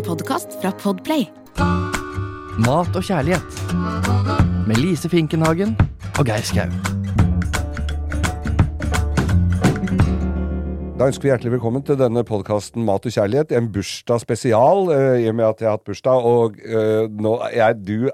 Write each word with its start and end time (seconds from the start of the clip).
En 0.00 0.06
podkast 0.06 0.54
fra 0.62 0.70
Podplay. 0.80 1.26
Mat 2.64 2.94
og 2.96 3.02
kjærlighet. 3.04 3.58
Med 4.64 4.78
Lise 4.80 5.10
Finkenhagen 5.12 5.74
og 6.16 6.22
Geir 6.24 6.40
Skau. 6.40 6.70
Da 10.96 11.10
ønsker 11.10 11.26
vi 11.26 11.30
hjertelig 11.34 11.52
velkommen 11.58 11.84
til 11.84 12.00
denne 12.00 12.24
podkasten 12.24 12.86
Mat 12.88 13.04
og 13.10 13.12
kjærlighet. 13.12 13.52
En 13.52 13.68
bursdag 13.74 14.24
spesial, 14.24 14.88
eh, 14.94 15.26
i 15.26 15.28
og 15.28 15.36
med 15.36 15.50
at 15.50 15.60
jeg 15.60 15.68
har 15.68 15.76
hatt 15.76 15.84
bursdag. 15.84 16.32
Og 16.32 16.56
eh, 16.64 17.04
nå 17.12 17.36
er 17.52 17.76
du, 17.76 18.08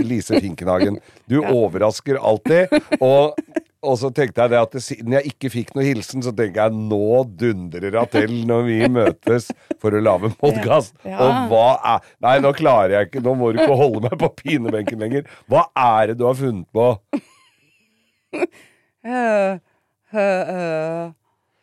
Lise 0.00 0.40
Finkenhagen, 0.40 0.96
du 1.28 1.42
overrasker 1.60 2.16
alltid. 2.16 2.72
Og, 3.02 3.36
og 3.82 3.94
så 4.00 4.08
tenkte 4.14 4.42
jeg 4.42 4.50
det 4.50 4.58
at 4.58 4.72
det, 4.74 4.82
siden 4.82 5.12
jeg 5.14 5.30
ikke 5.30 5.50
fikk 5.52 5.68
noe 5.76 5.84
hilsen, 5.86 6.22
så 6.24 6.32
tenker 6.34 6.64
jeg 6.66 6.74
nå 6.74 7.20
dundrer 7.38 7.92
det 7.94 8.04
til 8.10 8.32
når 8.48 8.64
vi 8.66 8.78
møtes 8.90 9.50
for 9.78 9.94
å 9.94 10.00
lage 10.02 10.32
podkast. 10.40 10.96
Ja. 11.06 11.18
Og 11.22 11.52
hva 11.52 11.66
er 11.94 12.08
Nei, 12.26 12.36
nå 12.42 12.50
klarer 12.58 12.96
jeg 12.96 13.10
ikke. 13.10 13.22
Nå 13.22 13.36
må 13.38 13.52
du 13.54 13.60
ikke 13.62 13.76
holde 13.78 14.02
meg 14.08 14.16
på 14.18 14.32
pinebenken 14.42 14.98
lenger. 15.04 15.28
Hva 15.46 15.68
er 15.78 16.10
det 16.12 16.18
du 16.18 16.26
har 16.26 16.34
funnet 16.38 16.66
på? 16.74 16.88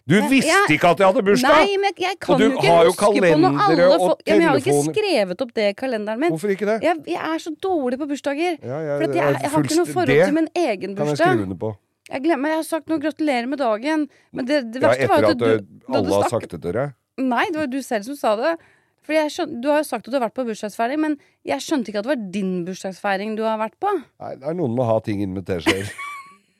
Du 0.05 0.13
visste 0.29 0.69
ikke 0.75 0.91
at 0.93 0.99
jeg 1.01 1.07
hadde 1.09 1.21
bursdag! 1.25 1.55
Nei, 1.65 1.77
men 1.81 1.95
jeg 1.97 2.17
kan 2.21 2.37
jo 2.41 2.51
ikke 2.53 2.67
har 2.69 2.83
jo 2.85 2.91
huske 2.93 3.07
på 3.25 3.39
noe 3.41 3.63
alle 3.65 3.87
folk- 3.97 4.21
ja, 4.27 4.35
Jeg 4.35 4.43
har 4.45 4.59
jo 4.59 4.61
ikke 4.61 4.75
skrevet 4.93 5.41
opp 5.41 5.53
det 5.57 5.65
i 5.71 5.73
kalenderen 5.79 6.19
min. 6.21 6.29
Hvorfor 6.35 6.53
ikke 6.53 6.67
det? 6.69 6.75
Jeg, 6.85 6.99
jeg 7.09 7.21
er 7.33 7.41
så 7.41 7.53
dårlig 7.65 7.97
på 7.99 8.07
bursdager. 8.11 8.59
Ja, 8.61 8.77
jeg- 8.85 8.99
for 9.01 9.07
jeg 9.09 9.15
jeg, 9.17 9.49
har 9.55 9.63
ikke 9.65 9.79
noe 9.81 9.89
forhold 9.95 10.25
til 10.29 10.35
min 10.37 10.47
egen 10.55 10.95
Kan 10.95 11.07
jeg 11.09 11.17
bursdag. 11.17 11.25
skrive 11.25 11.43
under 11.49 11.59
på? 11.65 11.71
Jeg 12.11 12.21
glemmer, 12.21 12.53
jeg 12.53 12.61
har 12.61 12.67
sagt 12.67 12.91
noe 12.91 13.01
'gratulerer 13.01 13.49
med 13.49 13.59
dagen', 13.59 14.07
men 14.31 14.45
det, 14.45 14.61
det 14.73 14.81
Ja, 14.81 14.93
var 15.09 15.21
jo 15.21 15.31
at 15.31 15.31
at 15.31 15.37
du, 15.41 15.65
du 15.65 15.93
alle 15.97 16.21
har 16.21 16.29
sagt 16.29 16.51
det 16.51 16.61
til 16.61 16.71
dere? 16.71 16.93
Nei, 17.17 17.45
det 17.51 17.59
var 17.63 17.71
du 17.71 17.81
selv 17.81 18.05
som 18.05 18.15
sa 18.19 18.35
det. 18.35 18.57
For 19.05 19.13
jeg 19.13 19.29
skjøn, 19.31 19.61
Du 19.61 19.69
har 19.69 19.79
jo 19.81 19.87
sagt 19.87 20.07
at 20.07 20.11
du 20.11 20.17
har 20.17 20.25
vært 20.27 20.37
på 20.37 20.45
bursdagsfeiring, 20.45 20.99
men 20.99 21.17
jeg 21.45 21.61
skjønte 21.61 21.89
ikke 21.89 22.01
at 22.01 22.07
det 22.07 22.13
var 22.13 22.31
din 22.33 22.65
bursdagsfeiring 22.65 23.35
du 23.37 23.43
har 23.45 23.57
vært 23.61 23.77
på. 23.79 23.89
Nei, 24.21 24.35
det 24.35 24.49
er 24.49 24.57
noen 24.57 24.73
med 24.73 24.85
å 24.85 24.91
ha 24.93 24.99
ting 25.05 25.21
inn 25.21 25.33
med 25.33 25.45
teskjeer. 25.45 25.89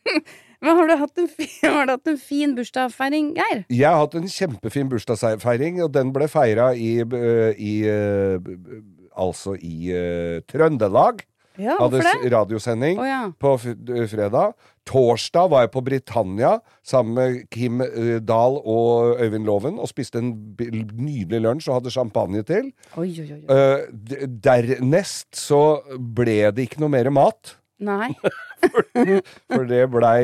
Men 0.65 0.77
har 0.77 0.87
du 0.87 0.95
hatt 0.97 1.17
en 1.21 1.27
fin, 1.29 1.51
har 1.75 1.85
du 1.85 1.93
hatt 1.93 2.09
en 2.09 2.19
fin 2.21 2.55
bursdagsfeiring, 2.57 3.33
Geir? 3.37 3.63
Jeg 3.69 3.85
har 3.89 4.01
hatt 4.01 4.17
en 4.17 4.29
kjempefin 4.31 4.89
bursdagsfeiring, 4.89 5.81
og 5.85 5.91
den 5.93 6.13
ble 6.15 6.27
feira 6.31 6.71
i, 6.73 6.97
øh, 7.05 7.51
i 7.57 7.75
øh, 7.89 8.39
Altså 9.15 9.53
i 9.63 9.93
uh, 9.95 10.41
Trøndelag. 10.51 11.21
Ja, 11.61 11.77
Hadde 11.79 12.03
det? 12.03 12.31
radiosending 12.33 12.99
oh, 12.99 13.07
ja. 13.07 13.21
på 13.39 13.55
fredag. 13.57 14.55
Torsdag 14.85 15.49
var 15.49 15.65
jeg 15.65 15.71
på 15.73 15.83
Britannia 15.85 16.51
sammen 16.85 17.15
med 17.17 17.37
Kim 17.53 17.81
uh, 17.81 18.17
Dahl 18.21 18.59
og 18.61 19.21
Øyvind 19.23 19.47
Loven 19.47 19.79
og 19.81 19.89
spiste 19.89 20.21
en 20.21 20.33
nydelig 20.59 21.41
lunsj 21.41 21.69
og 21.71 21.79
hadde 21.79 21.95
champagne 21.95 22.43
til. 22.45 22.71
Oi, 22.99 23.09
oi. 23.23 23.27
oi. 23.39 23.41
Uh, 23.49 24.25
dernest 24.27 25.33
så 25.39 25.79
ble 25.97 26.43
det 26.55 26.69
ikke 26.69 26.83
noe 26.83 26.93
mer 26.93 27.11
mat. 27.13 27.55
Nei. 27.83 28.13
For 29.51 29.65
det 29.67 29.81
blei 29.91 30.21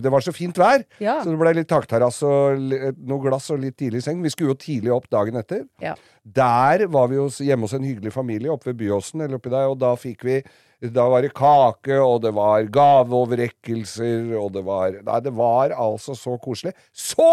Det 0.00 0.10
var 0.12 0.24
så 0.24 0.32
fint 0.32 0.56
vær, 0.58 0.80
Ja. 1.02 1.18
så 1.20 1.30
det 1.30 1.38
blei 1.40 1.52
litt 1.58 1.68
takterrasse 1.68 2.24
og 2.24 2.62
noe 2.96 3.20
glass 3.24 3.50
og 3.52 3.60
litt 3.60 3.76
tidlig 3.80 4.00
seng. 4.06 4.22
Vi 4.24 4.32
skulle 4.32 4.54
jo 4.54 4.60
tidlig 4.62 4.94
opp 4.94 5.10
dagen 5.12 5.36
etter. 5.36 5.66
Ja. 5.84 5.92
Der 6.24 6.86
var 6.92 7.10
vi 7.12 7.20
hjemme 7.44 7.68
hos 7.68 7.76
en 7.76 7.84
hyggelig 7.84 8.12
familie 8.16 8.50
oppe 8.52 8.70
ved 8.72 8.80
Byåsen, 8.80 9.20
eller 9.24 9.36
oppi 9.38 9.52
der, 9.52 9.68
og 9.68 9.78
da 9.82 9.94
fikk 10.00 10.24
vi 10.24 10.40
Da 10.80 11.04
var 11.12 11.20
det 11.20 11.34
kake, 11.36 11.98
og 12.00 12.22
det 12.24 12.30
var 12.32 12.64
gaveoverrekkelser, 12.72 14.30
og 14.40 14.52
det 14.54 14.62
var 14.64 14.94
Nei, 15.04 15.20
det 15.20 15.32
var 15.36 15.74
altså 15.76 16.14
så 16.16 16.38
koselig. 16.40 16.72
Så 16.92 17.26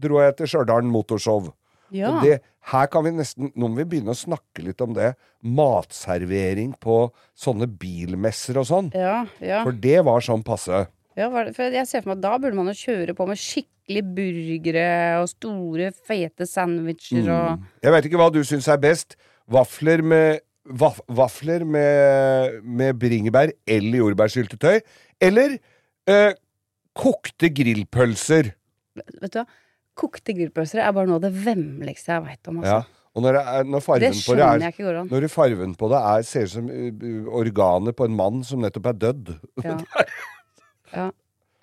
dro 0.00 0.20
jeg 0.20 0.36
til 0.36 0.46
Stjørdal 0.52 0.84
Motorshow. 0.84 1.48
Ja. 1.94 2.12
Og 2.12 2.26
det, 2.26 2.38
her 2.70 2.86
kan 2.92 3.04
vi 3.06 3.12
nesten 3.16 3.50
Nå 3.58 3.68
må 3.70 3.80
vi 3.80 3.88
begynne 3.94 4.14
å 4.14 4.18
snakke 4.18 4.64
litt 4.64 4.80
om 4.84 4.94
det. 4.96 5.12
Matservering 5.42 6.74
på 6.80 7.02
sånne 7.38 7.68
bilmesser 7.80 8.60
og 8.60 8.68
sånn. 8.68 8.90
Ja, 8.96 9.24
ja. 9.42 9.62
For 9.66 9.76
det 9.76 9.98
var 10.06 10.24
sånn 10.24 10.44
passe. 10.46 10.84
ja 11.18 11.30
for 11.30 11.64
jeg 11.66 11.88
ser 11.88 12.04
for 12.04 12.12
meg 12.12 12.20
at 12.20 12.26
da 12.28 12.36
burde 12.42 12.58
man 12.58 12.70
jo 12.70 12.76
kjøre 12.78 13.16
på 13.18 13.26
med 13.28 13.40
skikkelig 13.40 14.04
burgere 14.16 14.90
og 15.22 15.30
store, 15.32 15.90
fete 16.06 16.46
sandwicher 16.46 17.26
og 17.34 17.66
Jeg 17.82 17.96
vet 17.96 18.06
ikke 18.08 18.20
hva 18.20 18.30
du 18.34 18.42
syns 18.46 18.68
er 18.70 18.80
best. 18.82 19.18
Vafler 19.50 20.04
med 20.06 20.44
vaf, 20.64 21.00
Vafler 21.08 21.64
med, 21.64 22.60
med 22.62 23.00
bringebær 23.00 23.50
eller 23.66 24.04
jordbærsyltetøy. 24.04 24.78
Eller 25.20 25.56
øh, 26.10 26.32
kokte 26.96 27.50
grillpølser. 27.54 28.54
Vet 29.00 29.34
du 29.34 29.40
hva? 29.40 29.46
Kokte 30.00 30.34
grillpølser 30.36 30.80
er 30.84 30.96
bare 30.96 31.10
noe 31.10 31.20
av 31.20 31.26
det 31.26 31.34
vemmeligste 31.44 32.14
jeg 32.14 32.24
veit 32.24 32.50
om. 32.50 32.62
Ja. 32.64 32.80
Altså. 32.80 32.96
Og 33.10 33.24
når, 33.24 33.40
er, 33.40 33.64
når 33.66 33.82
farven 33.82 34.14
Det 34.14 34.22
på 34.22 34.36
det 34.38 34.44
er 34.46 34.60
jeg. 34.62 35.06
Når 35.10 35.24
farven 35.32 35.72
på 35.78 35.88
det 35.90 36.02
er, 36.10 36.26
ser 36.28 36.44
ut 36.46 36.52
som 36.52 36.68
uh, 36.70 37.32
organet 37.40 37.96
på 37.98 38.06
en 38.06 38.14
mann 38.14 38.44
som 38.46 38.62
nettopp 38.62 38.92
er 38.92 39.00
dødd. 39.06 39.32
Ja. 39.64 39.78
Ja. 40.90 41.04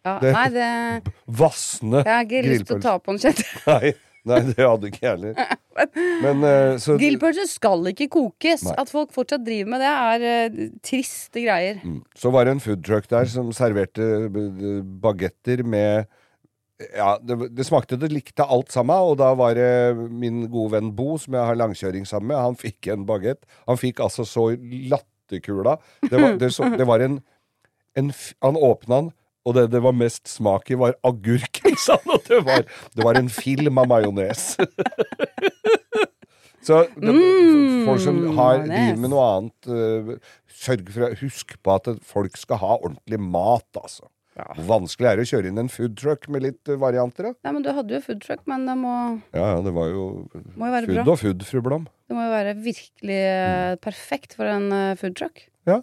ja. 0.07 0.11
Det- 0.23 0.29
Nei, 0.31 0.43
det 0.55 1.13
Vassende 1.27 1.99
Jeg 2.05 2.13
har 2.13 2.21
ikke 2.23 2.43
lyst 2.45 2.69
til 2.69 2.77
å 2.77 2.83
ta 2.85 2.93
på 3.03 3.11
en 3.11 3.17
kjent. 3.19 3.41
Nei, 3.67 3.89
nei, 4.31 4.37
det 4.53 4.55
hadde 4.61 4.87
ikke 4.87 5.01
jeg 5.03 5.09
heller. 5.17 5.57
Men 6.23 6.45
eh, 6.47 6.77
så 6.79 6.95
Grillpølser 6.95 7.49
skal 7.51 7.83
ikke 7.91 8.07
kokes. 8.13 8.63
Nei. 8.69 8.77
At 8.79 8.93
folk 8.93 9.11
fortsatt 9.11 9.43
driver 9.43 9.73
med 9.73 9.83
det, 9.83 9.91
er 9.91 10.47
uh, 10.47 10.71
triste 10.79 11.43
greier. 11.43 11.83
Mm. 11.83 11.99
Så 12.15 12.31
var 12.31 12.47
det 12.47 12.55
en 12.55 12.63
foodtruck 12.63 13.11
der 13.11 13.27
som 13.33 13.51
serverte 13.55 14.07
bagetter 15.03 15.65
med 15.67 16.07
ja, 16.77 17.17
det, 17.21 17.49
det 17.57 17.65
smakte 17.65 17.97
det 17.97 18.11
likte 18.13 18.45
alt 18.45 18.69
sammen, 18.73 18.93
og 18.93 19.17
da 19.21 19.31
var 19.37 19.57
det 19.57 19.97
min 20.13 20.43
gode 20.51 20.75
venn 20.75 20.91
Bo, 20.95 21.15
som 21.21 21.37
jeg 21.37 21.49
har 21.49 21.57
langkjøring 21.57 22.05
sammen 22.05 22.31
med, 22.31 22.37
han 22.37 22.57
fikk 22.59 22.89
en 22.93 23.05
bagett. 23.07 23.41
Han 23.69 23.79
fikk 23.81 24.01
altså 24.05 24.25
så 24.27 24.51
latterkula. 24.91 25.77
Det 26.05 26.21
var, 26.21 26.35
det 26.37 26.51
så, 26.53 26.69
det 26.77 26.85
var 26.87 27.01
en, 27.05 27.21
en 27.97 28.11
Han 28.45 28.59
åpna 28.61 29.01
den, 29.01 29.09
og 29.47 29.55
det 29.57 29.69
det 29.73 29.81
var 29.81 29.95
mest 29.97 30.27
smak 30.29 30.69
i, 30.69 30.77
var. 30.77 30.93
Og 31.07 31.17
det 32.27 32.41
var, 32.45 32.65
det 32.95 33.05
var 33.05 33.17
en 33.17 33.29
film 33.29 33.77
av 33.77 33.87
majones. 33.87 34.57
Så 36.67 36.81
det, 36.99 37.13
folk 37.87 38.01
som 38.03 38.17
har, 38.35 38.65
driver 38.65 38.97
med 38.99 39.11
noe 39.13 39.27
annet, 39.37 39.69
uh, 39.71 40.09
sørg 40.51 40.89
for 40.91 41.05
å 41.07 41.13
huske 41.21 41.55
på 41.63 41.75
at 41.77 41.87
folk 42.03 42.35
skal 42.35 42.59
ha 42.59 42.73
ordentlig 42.75 43.21
mat, 43.23 43.69
altså. 43.79 44.09
Hvor 44.37 44.67
vanskelig 44.69 45.07
er 45.09 45.15
det 45.17 45.25
å 45.25 45.31
kjøre 45.33 45.47
inn 45.51 45.57
en 45.57 45.67
foodtruck 45.69 46.29
med 46.29 46.43
litt 46.43 46.69
øh, 46.69 46.77
varianter, 46.77 47.23
da? 47.23 47.33
Ja, 47.43 47.51
men 47.51 47.63
Du 47.63 47.71
hadde 47.73 47.89
jo 47.97 48.01
foodtruck, 48.05 48.45
men 48.45 48.65
det 48.69 48.77
må, 48.77 48.93
Ja, 49.33 49.55
ja, 49.55 49.61
det 49.65 49.73
var 49.73 49.87
jo 49.89 50.29
må 50.55 50.67
jo 50.69 50.73
være 50.77 50.85
food 50.85 50.95
bra. 51.03 51.11
og 51.11 51.19
food, 51.19 51.43
fru 51.43 51.61
Blom. 51.61 51.87
Det 52.07 52.15
må 52.15 52.23
jo 52.23 52.31
være 52.31 52.55
virkelig 52.61 53.21
eh, 53.33 53.75
perfekt 53.81 54.33
for 54.37 54.45
en 54.45 54.69
foodtruck 54.97 55.47
food. 55.47 55.53
Ja. 55.67 55.81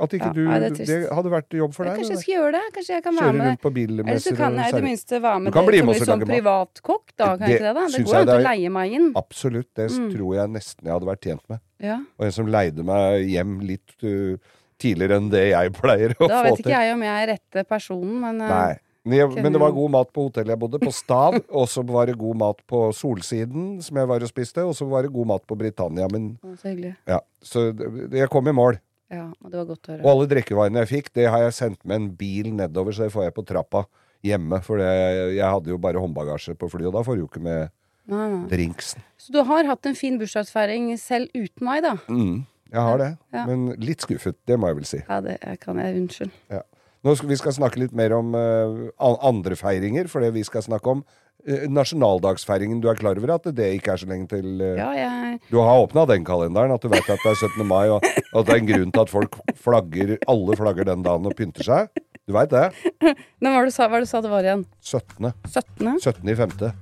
At 0.00 0.12
ikke 0.14 0.28
Ja, 0.30 0.32
du 0.32 0.44
nei, 0.46 0.58
det 0.60 0.66
er 0.66 0.70
det, 0.70 0.76
trist. 0.86 1.12
hadde 1.12 1.30
vært 1.32 1.50
jobb 1.58 1.72
for 1.74 1.84
deg. 1.84 1.96
Kanskje 1.98 2.08
jeg 2.14 2.16
det 2.16 2.22
skal 2.22 2.34
gjøre 2.36 2.52
det? 2.54 2.60
Kanskje 2.76 2.94
jeg 2.94 3.02
kan 3.04 3.14
der. 3.16 3.20
være 3.20 3.30
Kjøre 3.32 3.38
med? 3.40 3.48
rundt 3.50 3.60
på 3.60 3.70
Eller 3.70 3.74
så 3.74 4.04
bilmesser 4.30 4.36
kan 4.38 4.54
jeg 4.60 4.68
i 4.70 4.76
det 4.76 4.84
minste 4.84 5.18
være 5.20 5.40
med 5.40 5.50
Du 5.50 5.56
kan 5.58 5.66
bli 5.66 5.78
som 5.80 5.86
med 5.86 5.92
litt 5.94 6.00
oss 6.00 6.08
og 6.08 6.12
sånn 6.12 6.20
lage 6.20 6.28
mat. 6.30 6.36
privatkokk, 6.36 7.06
da. 7.16 7.24
Kan 7.26 7.38
Det 7.40 7.48
jeg 7.50 7.56
ikke 7.58 7.66
det? 7.66 7.74
da? 7.74 7.80
Det 7.80 7.92
syns 7.96 8.06
går 8.06 8.14
jo 8.14 8.14
jeg 8.14 8.20
an 8.20 8.26
til 8.30 8.36
å 8.36 8.40
er- 8.40 8.48
leie 8.48 8.70
meg 8.70 8.92
inn. 9.00 9.12
Absolutt. 9.16 9.68
Det 9.74 9.90
Mm. 9.90 10.10
tror 10.14 10.34
jeg 10.38 10.48
nesten 10.54 10.84
jeg 10.84 10.92
hadde 10.94 11.10
vært 11.10 11.20
tjent 11.26 11.44
med. 11.50 11.60
Ja. 11.80 11.96
Og 12.18 12.24
en 12.24 12.32
som 12.32 12.46
leide 12.46 12.84
meg 12.84 13.28
hjem 13.28 13.60
litt 13.66 13.92
øh, 14.04 14.38
tidligere 14.80 15.18
enn 15.20 15.30
det 15.32 15.46
jeg 15.50 15.72
pleier 15.76 16.14
å 16.18 16.28
Da 16.28 16.40
få 16.40 16.50
vet 16.50 16.62
ikke 16.62 16.76
jeg 16.76 16.94
om 16.94 17.04
jeg 17.06 17.24
er 17.24 17.28
rette 17.34 17.66
personen, 17.68 18.14
men 18.22 18.40
eh, 18.44 18.54
Nei. 18.54 18.78
Men, 19.10 19.48
det 19.54 19.60
var 19.60 19.72
god 19.72 19.92
mat 19.94 20.10
på 20.12 20.26
hotellet 20.26 20.52
jeg 20.52 20.60
bodde, 20.60 20.78
på 20.82 20.92
Stav. 20.92 21.38
Og 21.58 21.64
så 21.72 21.80
var 21.88 22.10
det 22.10 22.18
god 22.20 22.36
mat 22.36 22.58
på 22.68 22.82
Solsiden, 22.92 23.78
som 23.82 23.96
jeg 23.96 24.10
var 24.10 24.20
og 24.20 24.28
spiste. 24.28 24.64
Og 24.68 24.76
så 24.76 24.84
var 24.90 25.06
det 25.06 25.14
god 25.14 25.30
mat 25.32 25.46
på 25.48 25.56
Britannia. 25.56 26.04
Men 26.12 26.34
så 26.60 26.68
hyggelig. 26.68 26.92
ja, 27.08 27.20
så 27.40 27.70
jeg 28.12 28.28
kom 28.32 28.50
i 28.52 28.54
mål. 28.56 28.76
Ja, 29.10 29.24
og 29.40 29.48
det 29.48 29.58
var 29.58 29.66
godt 29.72 29.88
å 29.88 29.94
høre. 29.94 30.02
Og 30.04 30.12
alle 30.12 30.28
drikkevarene 30.30 30.84
jeg 30.84 30.90
fikk, 30.92 31.10
det 31.16 31.26
har 31.32 31.42
jeg 31.46 31.56
sendt 31.56 31.80
med 31.82 31.96
en 31.96 32.10
bil 32.20 32.52
nedover, 32.54 32.94
så 32.94 33.08
det 33.08 33.14
får 33.16 33.26
jeg 33.26 33.36
på 33.40 33.46
trappa 33.48 33.86
hjemme. 34.26 34.60
For 34.62 34.84
jeg 34.84 35.42
hadde 35.42 35.72
jo 35.72 35.80
bare 35.82 36.02
håndbagasje 36.02 36.54
på 36.60 36.68
flyet, 36.70 36.92
og 36.92 37.00
da 37.00 37.02
får 37.06 37.18
du 37.18 37.24
jo 37.24 37.30
ikke 37.30 37.42
med 37.42 37.72
nei. 38.12 38.28
drinksen. 38.52 39.02
Så 39.18 39.34
du 39.34 39.40
har 39.48 39.66
hatt 39.66 39.88
en 39.88 39.98
fin 39.98 40.20
bursdagsfeiring 40.20 40.92
selv 41.00 41.32
uten 41.34 41.66
meg, 41.66 41.82
da? 41.88 41.96
Mm, 42.12 42.44
jeg 42.70 42.82
har 42.86 43.00
det. 43.00 43.10
Ja. 43.34 43.46
Men 43.48 43.70
litt 43.82 44.04
skuffet, 44.04 44.38
det 44.48 44.58
må 44.60 44.70
jeg 44.70 44.80
vel 44.80 44.88
si. 44.88 45.00
Ja, 45.06 45.20
det 45.24 45.38
kan 45.62 45.80
jeg. 45.82 45.96
Unnskyld. 46.00 46.36
Ja. 46.52 46.62
Nå 47.06 47.14
skal 47.16 47.30
vi 47.30 47.38
skal 47.40 47.56
snakke 47.56 47.80
litt 47.80 47.96
mer 47.96 48.12
om 48.12 48.34
uh, 48.36 48.90
andre 49.00 49.56
feiringer, 49.56 50.10
for 50.12 50.20
det 50.20 50.34
vi 50.36 50.44
skal 50.44 50.64
snakke 50.66 50.92
om 50.92 51.00
uh, 51.00 51.64
nasjonaldagsfeiringen. 51.72 52.82
Du 52.82 52.90
er 52.92 53.00
klar 53.00 53.16
over 53.16 53.32
at 53.38 53.48
det 53.56 53.70
ikke 53.78 53.94
er 53.94 54.02
så 54.02 54.10
lenge 54.10 54.28
til 54.34 54.60
uh, 54.60 54.76
Ja, 54.76 54.90
jeg 54.98 55.40
Du 55.48 55.62
har 55.64 55.80
åpna 55.80 56.04
den 56.10 56.26
kalenderen, 56.28 56.74
at 56.76 56.84
du 56.84 56.92
vet 56.92 57.08
at 57.08 57.24
det 57.24 57.32
er 57.32 57.40
17. 57.40 57.64
mai, 57.66 57.88
og 57.88 58.04
at 58.04 58.46
det 58.46 58.54
er 58.54 58.60
en 58.60 58.70
grunn 58.70 58.92
til 58.92 59.04
at 59.06 59.14
folk 59.16 59.40
flagger, 59.64 60.16
alle 60.28 60.60
flagger 60.60 60.92
den 60.92 61.06
dagen 61.08 61.30
og 61.30 61.36
pynter 61.38 61.66
seg. 61.72 62.04
Du 62.28 62.36
veit 62.36 62.52
det? 62.52 62.68
Men 63.40 63.48
hva 63.50 63.56
var 63.56 63.64
det 63.64 63.72
du 63.72 63.78
sa, 63.80 63.88
hva 63.90 64.04
du 64.04 64.10
sa 64.10 64.20
det 64.22 64.30
var 64.30 64.46
igjen? 64.46 64.66
17. 64.84 65.32
17. 65.48 65.94
17. 66.04 66.28
i 66.28 66.36
femte. 66.38 66.74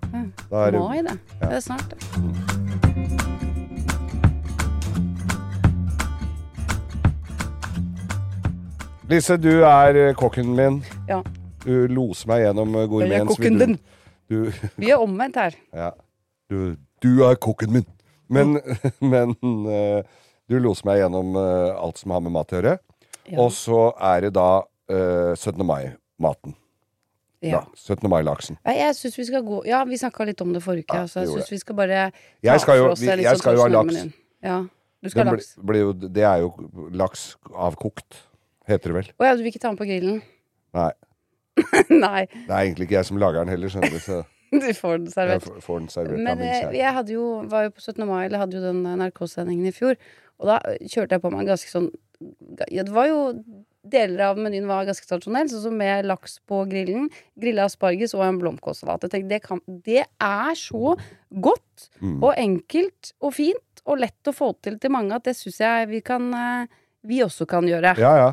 Da 0.49 0.67
er 0.67 0.75
det 0.75 0.83
Mai, 0.83 1.05
det. 1.07 1.21
Det 1.45 1.55
er 1.63 1.69
snart, 1.71 1.95
det. 1.95 2.68
Lise, 9.09 9.39
du 9.41 9.63
er 9.65 9.97
eh, 9.97 10.11
kokken 10.13 10.51
min. 10.53 10.83
Ja. 11.09 11.23
Du 11.65 11.87
loser 11.89 12.29
meg 12.29 12.43
gjennom 12.43 12.75
eh, 12.77 12.91
Jeg 13.07 13.23
er 13.23 13.31
kokken 13.31 13.57
din. 13.57 13.79
Du, 14.29 14.51
Vi 14.83 14.91
er 14.93 15.01
omvendt 15.01 15.39
her. 15.41 15.57
ja. 15.73 15.95
du, 16.53 16.77
du 17.01 17.25
er 17.25 17.39
kokken 17.41 17.73
min. 17.73 17.87
Men, 18.29 18.59
men 19.15 19.33
eh, 19.73 20.05
du 20.45 20.59
loser 20.61 20.91
meg 20.91 21.01
gjennom 21.01 21.41
alt 21.41 22.03
som 22.03 22.13
har 22.13 22.21
med 22.21 22.37
mat 22.37 22.53
å 22.53 22.61
gjøre. 22.61 22.77
Ja. 23.31 23.41
Og 23.41 23.53
så 23.57 23.81
er 24.11 24.27
det 24.27 24.35
da 24.37 24.51
uh, 24.65 25.33
17. 25.37 25.57
mai-maten. 25.69 26.55
Ja. 27.45 27.63
Da, 27.65 27.81
17. 27.97 28.09
mai-laksen. 28.13 28.61
Jeg 28.65 28.95
synes 28.97 29.19
vi 29.21 29.29
skal 29.29 29.45
gå 29.47 29.63
Ja, 29.69 29.83
vi 29.89 29.97
snakka 30.01 30.25
litt 30.29 30.41
om 30.45 30.53
det 30.53 30.63
forrige 30.65 30.89
uke. 30.89 31.01
Ja, 31.01 31.09
så 31.09 31.25
jeg 31.25 31.33
syns 31.33 31.53
vi 31.53 31.61
skal 31.61 31.77
bare 31.81 32.01
Jeg 32.45 32.61
skal 32.65 32.81
jo, 32.81 32.89
jeg 32.97 33.29
sånn 33.29 33.41
skal 33.45 33.57
jo 33.57 33.65
ha 33.65 33.69
laks. 33.73 34.09
Ja. 34.45 34.63
Du 35.05 35.13
skal 35.13 35.25
ha 35.29 35.33
blir- 35.33 35.45
laks. 35.45 35.53
blir 35.73 35.85
jo, 35.85 35.93
det 35.93 36.25
er 36.25 36.43
jo 36.45 36.51
laks 36.93 37.29
avkokt, 37.55 38.25
heter 38.69 38.93
det 38.93 38.97
vel. 39.01 39.13
Å 39.19 39.29
ja, 39.29 39.35
du 39.37 39.43
vil 39.45 39.53
ikke 39.53 39.63
ta 39.63 39.71
den 39.73 39.79
på 39.81 39.87
grillen? 39.89 40.21
Nei. 40.79 40.91
Nei, 41.91 42.27
Det 42.31 42.53
er 42.55 42.61
egentlig 42.63 42.87
ikke 42.89 42.99
jeg 43.01 43.09
som 43.09 43.19
lager 43.19 43.43
den 43.43 43.51
heller, 43.55 43.73
skjønner 43.73 43.95
du. 43.97 44.01
Så 44.05 44.21
du 44.53 44.69
får 44.79 44.99
den 45.01 45.09
jeg 45.11 45.15
servert. 45.17 45.47
får- 45.49 45.63
får 45.65 45.81
den 45.83 45.89
servert 45.93 46.23
Men 46.25 46.43
jeg, 46.47 46.65
eh, 46.71 46.77
jeg 46.81 46.95
hadde 46.99 47.17
jo, 47.17 47.25
var 47.51 47.67
jo 47.69 47.73
på 47.77 47.83
17. 47.85 48.05
mai, 48.09 48.21
eller 48.29 48.45
hadde 48.45 48.57
jo 48.61 48.63
den 48.69 48.85
NRK-sendingen 49.01 49.67
i 49.71 49.75
fjor. 49.75 49.97
Og 50.39 50.47
da 50.53 50.61
kjørte 50.87 51.17
jeg 51.19 51.25
på 51.25 51.33
meg 51.35 51.49
ganske 51.51 51.73
sånn 51.73 51.89
ja, 52.71 52.83
Det 52.87 52.93
var 52.95 53.09
jo 53.11 53.19
Deler 53.89 54.21
av 54.27 54.39
menyen 54.43 54.67
var 54.69 54.85
ganske 54.85 55.07
tradisjonell, 55.09 55.47
sånn 55.49 55.63
som 55.65 55.77
med 55.79 56.05
laks 56.05 56.35
på 56.51 56.59
grillen, 56.69 57.07
grilla 57.41 57.65
asparges 57.65 58.13
og 58.19 58.25
en 58.27 58.37
blomkålsalat. 58.43 59.07
Jeg 59.07 59.13
tenkte, 59.15 59.31
det, 59.31 59.39
kan, 59.47 59.61
det 59.87 60.03
er 60.05 60.59
så 60.59 60.97
godt 61.33 61.87
Mm. 62.03 62.19
og 62.27 62.35
enkelt 62.37 63.13
og 63.23 63.33
fint 63.37 63.81
og 63.87 64.01
lett 64.03 64.27
å 64.29 64.35
få 64.35 64.49
til 64.63 64.77
til 64.83 64.91
mange 64.91 65.15
at 65.15 65.25
det 65.29 65.37
syns 65.39 65.61
jeg 65.63 65.87
vi 65.93 66.01
kan 66.05 66.27
eh, 66.35 66.67
Vi 67.07 67.21
også 67.25 67.47
kan 67.49 67.67
gjøre. 67.71 67.95
Ja, 68.03 68.13
ja. 68.19 68.29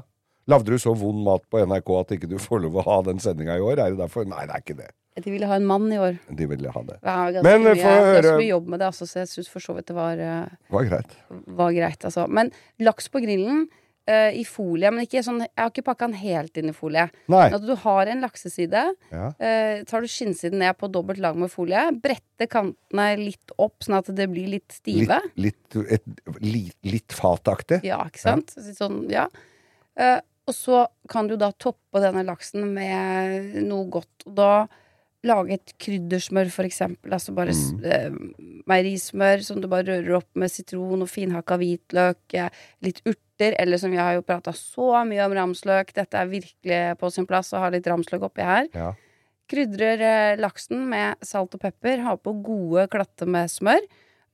Lagde 0.51 0.69
du 0.75 0.77
så 0.81 0.94
vond 0.97 1.24
mat 1.25 1.42
på 1.50 1.62
NRK 1.65 1.89
at 2.00 2.12
ikke 2.18 2.30
du 2.30 2.36
får 2.42 2.62
lov 2.68 2.75
å 2.77 2.83
ha 2.86 3.00
den 3.07 3.18
sendinga 3.24 3.56
i 3.57 3.63
år? 3.65 3.80
Er 3.81 3.95
det 3.95 4.01
derfor? 4.03 4.27
Nei, 4.30 4.44
det 4.45 4.53
er 4.59 4.62
ikke 4.65 4.77
det. 4.77 4.92
De 5.24 5.31
ville 5.31 5.47
ha 5.47 5.56
en 5.57 5.65
mann 5.65 5.88
i 5.95 5.97
år. 5.97 6.18
De 6.38 6.45
ville 6.51 6.69
ha 6.75 6.81
det. 6.83 6.97
Det 7.01 7.13
er 7.13 7.31
ganske 7.38 7.45
Men, 7.47 7.63
mye, 7.63 7.71
eh, 7.71 7.80
få 7.80 7.95
det 8.12 8.19
er 8.19 8.27
så 8.27 8.36
mye 8.42 8.50
jobb 8.51 8.68
med 8.74 8.80
det, 8.83 8.89
altså, 8.92 9.07
så 9.07 9.21
jeg 9.24 9.31
syns 9.31 9.50
for 9.53 9.63
så 9.63 9.75
vidt 9.77 9.88
det 9.89 9.95
var 9.95 10.19
eh, 10.21 10.53
var 10.75 10.86
greit. 10.89 11.15
var 11.62 11.71
greit, 11.77 12.06
altså. 12.12 12.27
Men 12.27 12.51
laks 12.83 13.07
på 13.13 13.21
grillen 13.24 13.63
eh, 14.12 14.36
i 14.38 14.44
folie, 14.45 14.92
men 14.92 15.07
ikke 15.07 15.24
sånn 15.25 15.39
Jeg 15.47 15.53
har 15.63 15.71
ikke 15.71 15.86
pakka 15.88 16.09
den 16.12 16.19
helt 16.19 16.59
inn 16.62 16.69
i 16.69 16.75
folie. 16.75 17.07
Nei. 17.31 17.45
Når 17.56 17.65
du 17.65 17.74
har 17.88 18.12
en 18.12 18.21
lakseside, 18.27 18.83
Ja. 19.15 19.31
eh, 19.39 19.81
tar 19.88 20.03
du 20.06 20.12
skinnsiden 20.12 20.59
ned 20.62 20.77
på 20.77 20.92
dobbelt 20.92 21.24
lag 21.24 21.39
med 21.39 21.50
folie, 21.50 21.88
bretter 21.95 22.51
kantene 22.51 23.07
litt 23.24 23.56
opp 23.57 23.80
sånn 23.88 23.97
at 24.03 24.13
det 24.13 24.30
blir 24.30 24.51
litt 24.59 24.77
stive. 24.77 25.24
Litt, 25.39 25.57
litt, 25.74 25.89
et, 25.95 26.24
litt, 26.44 26.77
litt 26.83 27.15
fataktig. 27.18 27.81
Ja, 27.88 28.03
ikke 28.12 28.19
sant? 28.27 28.53
Sånn, 28.75 29.06
ja. 29.09 29.25
Eh, 29.95 30.19
og 30.45 30.53
så 30.53 30.86
kan 31.09 31.30
du 31.30 31.36
da 31.42 31.50
toppe 31.57 32.01
denne 32.03 32.21
laksen 32.25 32.68
med 32.75 33.62
noe 33.65 33.88
godt. 33.89 34.27
Og 34.30 34.36
da 34.38 34.50
lage 35.25 35.57
et 35.57 35.74
kryddersmør, 35.81 36.51
for 36.53 36.68
eksempel. 36.68 37.13
Altså 37.15 37.33
bare 37.36 37.53
mm. 37.56 37.86
eh, 37.89 38.18
meierismør 38.69 39.44
som 39.45 39.62
du 39.62 39.69
bare 39.71 39.88
rører 39.89 40.19
opp 40.19 40.30
med 40.38 40.53
sitron 40.53 41.01
og 41.01 41.09
finhakka 41.09 41.57
hvitløk, 41.62 42.21
eh, 42.38 42.62
litt 42.86 43.01
urter, 43.06 43.57
eller 43.59 43.81
som 43.81 43.94
vi 43.94 44.00
har 44.00 44.15
jo 44.18 44.25
prata 44.25 44.53
så 44.56 45.01
mye 45.07 45.25
om 45.25 45.36
ramsløk. 45.36 45.95
Dette 45.97 46.21
er 46.21 46.31
virkelig 46.31 46.81
på 47.01 47.12
sin 47.13 47.27
plass 47.30 47.53
å 47.56 47.63
ha 47.63 47.71
litt 47.74 47.89
ramsløk 47.89 48.27
oppi 48.30 48.45
her. 48.45 48.69
Ja. 48.75 48.92
Krydrer 49.51 50.01
eh, 50.01 50.42
laksen 50.42 50.86
med 50.92 51.25
salt 51.25 51.57
og 51.57 51.65
pepper, 51.65 52.06
ha 52.06 52.18
på 52.18 52.38
gode 52.45 52.86
klatter 52.94 53.30
med 53.30 53.50
smør. 53.53 53.81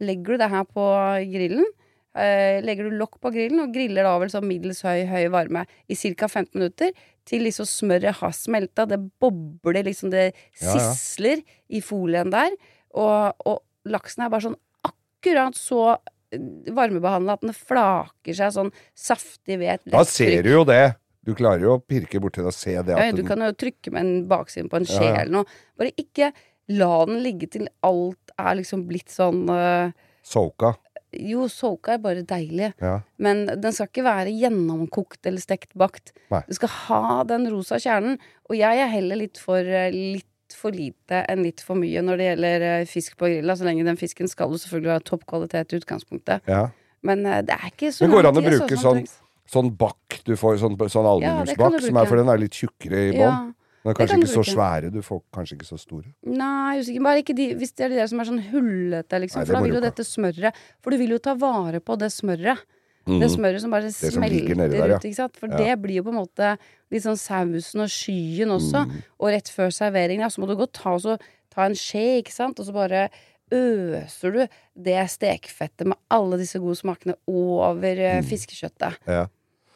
Legger 0.01 0.35
du 0.35 0.43
det 0.43 0.51
her 0.51 0.67
på 0.67 0.85
grillen, 1.31 1.67
legger 2.13 2.89
du 2.89 2.97
lokk 2.99 3.21
på 3.23 3.31
grillen 3.31 3.63
og 3.63 3.73
griller 3.75 4.03
da 4.03 4.17
vel 4.19 4.31
sånn 4.33 4.47
middels 4.49 4.81
høy, 4.83 5.05
høy 5.07 5.29
varme 5.31 5.65
i 5.87 5.95
ca. 5.95 6.27
15 6.27 6.51
minutter. 6.57 6.91
Til 7.27 7.45
liksom 7.45 7.67
smøret 7.69 8.19
har 8.19 8.33
smelta. 8.35 8.87
Det 8.89 8.99
bobler, 9.21 9.83
liksom 9.87 10.11
det 10.11 10.31
Ja, 10.59 10.75
ja. 10.75 11.35
i 11.69 11.81
folien 11.85 12.33
der. 12.33 12.55
Og, 12.91 13.45
og 13.47 13.61
laksen 13.87 14.25
er 14.25 14.33
bare 14.33 14.49
sånn 14.49 14.59
akkurat 14.87 15.55
så 15.57 15.83
eh, 15.93 16.41
varmebehandla 16.73 17.37
at 17.37 17.45
den 17.45 17.55
flaker 17.55 18.35
seg 18.35 18.55
sånn 18.55 18.73
saftig 18.97 19.61
ved 19.61 19.77
et 19.77 19.93
Da 19.93 20.03
ser 20.07 20.43
du 20.43 20.51
jo 20.51 20.65
det. 20.67 20.97
Du 21.21 21.35
klarer 21.37 21.61
jo 21.63 21.75
å 21.77 21.81
pirke 21.85 22.19
borti 22.21 22.41
det 22.41 22.49
og 22.49 22.57
se 22.57 22.73
det. 22.73 22.95
ja, 22.97 23.11
du 23.13 23.21
den, 23.21 23.27
kan 23.29 23.43
jo 23.45 23.51
trykke 23.53 23.93
med 23.93 24.01
en 24.01 24.23
baksiden 24.29 24.71
på 24.71 24.79
en 24.81 24.87
skje 24.89 25.05
eller 25.11 25.33
noe. 25.35 25.59
Bare 25.77 25.93
ikke 26.01 26.31
la 26.73 26.93
den 27.05 27.21
ligge 27.21 27.49
til 27.53 27.67
alt 27.85 28.33
er 28.39 28.57
liksom 28.57 28.87
blitt 28.89 29.13
sånn 29.13 29.43
uh... 29.51 29.93
Soka. 30.25 30.73
Jo, 31.11 31.47
soka 31.51 31.93
er 31.93 31.97
bare 31.99 32.23
deilig, 32.23 32.73
Ja. 32.81 33.01
men 33.19 33.45
den 33.47 33.73
skal 33.75 33.87
ikke 33.87 34.03
være 34.05 34.31
gjennomkokt 34.31 35.25
eller 35.27 35.39
stekt 35.43 35.73
bakt. 35.75 36.13
Nei. 36.31 36.41
Du 36.47 36.53
skal 36.55 36.69
ha 36.87 37.23
den 37.27 37.49
rosa 37.51 37.75
kjernen. 37.75 38.17
Og 38.49 38.55
jeg 38.55 38.79
er 38.79 38.87
heller 38.87 39.15
litt 39.19 39.37
for, 39.37 39.59
øh, 39.59 39.91
litt 39.91 40.25
for 40.55 40.71
lite 40.71 41.25
enn 41.29 41.43
litt 41.43 41.61
for 41.63 41.75
mye 41.75 42.01
når 42.03 42.17
det 42.17 42.27
gjelder 42.29 42.61
øh, 42.81 42.85
fisk 42.87 43.17
på 43.17 43.27
grilla. 43.27 43.55
Så 43.55 43.63
lenge 43.67 43.83
den 43.87 43.97
fisken 43.99 44.27
skal 44.27 44.49
jo 44.51 44.57
selvfølgelig 44.57 44.91
være 44.93 45.03
topp 45.03 45.25
kvalitet 45.27 45.73
i 45.73 45.81
utgangspunktet. 45.81 46.41
ja. 46.47 46.69
Men 47.03 47.25
øh, 47.25 47.41
det 47.41 47.49
er 47.55 47.71
ikke 47.71 47.89
så 47.91 48.03
Men 48.05 48.11
går 48.11 48.21
det 48.21 48.29
an 48.29 48.37
å 48.37 48.45
bruke 48.45 48.77
sånn, 48.77 49.07
sånn 49.49 49.71
bakk 49.75 50.19
du 50.23 50.35
får, 50.37 50.59
sånn, 50.61 50.75
sånn 50.77 51.03
Ja, 51.07 51.11
aluminiumsbakk, 51.15 51.79
du 51.79 51.87
som 51.87 51.97
er 51.97 52.05
for 52.05 52.15
den 52.21 52.29
er 52.29 52.37
litt 52.37 52.53
tjukkere 52.53 52.99
i 53.09 53.11
bånn? 53.17 53.55
Kan 53.83 53.95
kanskje 53.97 54.17
ikke 54.19 54.29
så 54.35 54.43
svære. 54.45 54.91
Du 54.93 55.01
får 55.01 55.21
kanskje 55.33 55.55
ikke 55.57 55.65
så 55.65 55.77
store. 55.81 56.11
Nei, 56.29 56.79
usikker. 56.81 57.01
Bare 57.01 57.23
ikke 57.23 57.33
de, 57.37 57.47
hvis 57.57 57.73
det 57.73 57.85
er 57.87 57.89
de 57.89 57.95
der 58.01 58.07
som 58.11 58.19
er 58.21 58.29
sånn 58.29 58.43
hullete, 58.51 59.19
liksom. 59.23 59.41
Nei, 59.41 59.45
for 59.49 59.57
da 59.57 59.61
vil 59.65 59.73
jo 59.73 59.81
dette 59.81 60.05
smøret 60.05 60.59
For 60.83 60.93
du 60.93 60.97
vil 61.01 61.15
jo 61.15 61.17
ta 61.17 61.33
vare 61.33 61.81
på 61.81 61.97
det 61.97 62.11
smøret. 62.13 62.61
Det 63.09 63.31
smøret 63.33 63.63
som 63.63 63.71
bare 63.73 63.87
det 63.89 63.95
smelter 63.97 64.53
som 64.53 64.61
der, 64.69 64.75
ja. 64.91 64.97
ut, 64.99 65.05
ikke 65.09 65.17
sant. 65.17 65.35
For 65.41 65.49
Ja. 65.49 65.57
det 65.57 65.81
blir 65.81 65.97
jo 65.97 66.03
på 66.05 66.13
en 66.13 66.19
måte 66.21 66.51
litt 66.93 67.01
sånn 67.03 67.17
sausen 67.17 67.81
og 67.81 67.89
skyen 67.89 68.53
også. 68.53 68.85
Mm. 68.85 69.01
Og 69.19 69.27
rett 69.33 69.49
før 69.49 69.73
servering, 69.73 70.21
ja, 70.21 70.29
så 70.29 70.37
må 70.43 70.47
du 70.47 70.53
og 70.53 70.69
ta, 70.71 70.93
så, 71.01 71.17
ta 71.49 71.65
en 71.65 71.73
skje, 71.73 72.21
ikke 72.21 72.31
sant, 72.31 72.59
og 72.61 72.65
så 72.69 72.71
bare 72.77 73.09
øser 73.51 74.31
du 74.31 74.41
det 74.77 75.01
stekfettet 75.11 75.89
med 75.89 75.97
alle 76.13 76.37
disse 76.39 76.59
gode 76.61 76.77
smakene 76.79 77.17
over 77.27 77.97
mm. 78.21 78.23
fiskekjøttet. 78.29 79.01
Ja. 79.07 79.25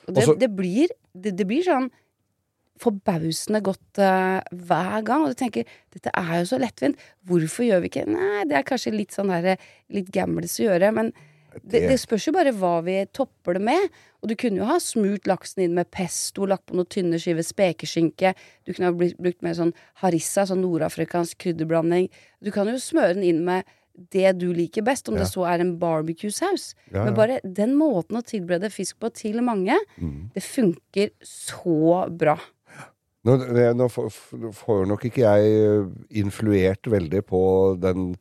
Og 0.06 0.14
det, 0.14 0.22
Mm. 0.22 0.30
Også- 0.30 0.40
det, 0.40 0.56
blir, 0.56 0.88
det, 1.18 1.36
det 1.36 1.48
blir 1.48 1.64
sånn 1.66 1.90
forbausende 2.82 3.62
godt 3.63 4.01
uh, 4.03 4.41
hver 4.51 5.00
gang. 5.08 5.24
Og 5.25 5.32
du 5.34 5.39
tenker 5.39 5.70
dette 5.96 6.12
er 6.15 6.41
jo 6.41 6.50
så 6.50 6.60
lettvint. 6.62 7.00
Hvorfor 7.27 7.67
gjør 7.67 7.84
vi 7.86 7.91
ikke 7.91 8.08
Nei, 8.10 8.44
det 8.50 8.58
er 8.60 8.67
kanskje 8.67 8.94
litt 8.96 9.15
sånn 9.15 9.32
der, 9.32 9.58
litt 9.94 10.12
gambles 10.15 10.58
å 10.60 10.67
gjøre, 10.67 10.91
men 10.96 11.13
det, 11.63 11.86
det 11.88 11.96
spørs 12.01 12.25
jo 12.27 12.34
bare 12.36 12.51
hva 12.51 12.82
vi 12.84 12.98
topper 13.15 13.55
det 13.55 13.62
med. 13.63 13.86
Og 14.20 14.27
du 14.27 14.36
kunne 14.36 14.60
jo 14.60 14.67
ha 14.67 14.75
smurt 14.84 15.27
laksen 15.29 15.63
inn 15.63 15.75
med 15.77 15.88
pesto, 15.94 16.44
lagt 16.50 16.65
på 16.67 16.75
noen 16.75 16.89
tynne 16.91 17.20
skiver 17.22 17.46
spekeskinke. 17.48 18.34
Du 18.67 18.74
kunne 18.74 18.89
ha 18.89 18.96
brukt 18.98 19.39
mer 19.46 19.55
sånn 19.55 19.72
harissa, 20.01 20.44
sånn 20.50 20.60
nordafrikansk 20.65 21.39
krydderblanding. 21.46 22.10
Du 22.44 22.51
kan 22.51 22.67
jo 22.67 22.75
smøre 22.82 23.15
den 23.15 23.24
inn 23.29 23.44
med 23.48 23.63
det 24.12 24.34
du 24.41 24.50
liker 24.51 24.84
best, 24.84 25.08
om 25.08 25.15
Ja. 25.15 25.24
det 25.24 25.29
så 25.32 25.46
er 25.48 25.62
en 25.63 25.77
barbecue-saus. 25.79 26.74
Ja, 26.91 27.05
Men 27.05 27.15
bare 27.15 27.39
den 27.48 27.77
måten 27.79 28.17
å 28.20 28.25
tilberede 28.27 28.67
fisk 28.70 29.00
på 29.00 29.13
til 29.13 29.39
mange, 29.41 29.77
Mm. 29.96 30.34
det 30.34 30.44
funker 30.44 31.12
så 31.24 32.10
bra. 32.12 32.36
Nå, 33.25 33.36
nå 33.79 33.89
får 33.89 34.88
nok 34.89 35.05
ikke 35.10 35.24
jeg 35.24 35.53
eh, 35.65 35.86
influert 36.22 36.89
veldig 36.91 37.24
på 37.25 37.41
den 37.82 38.12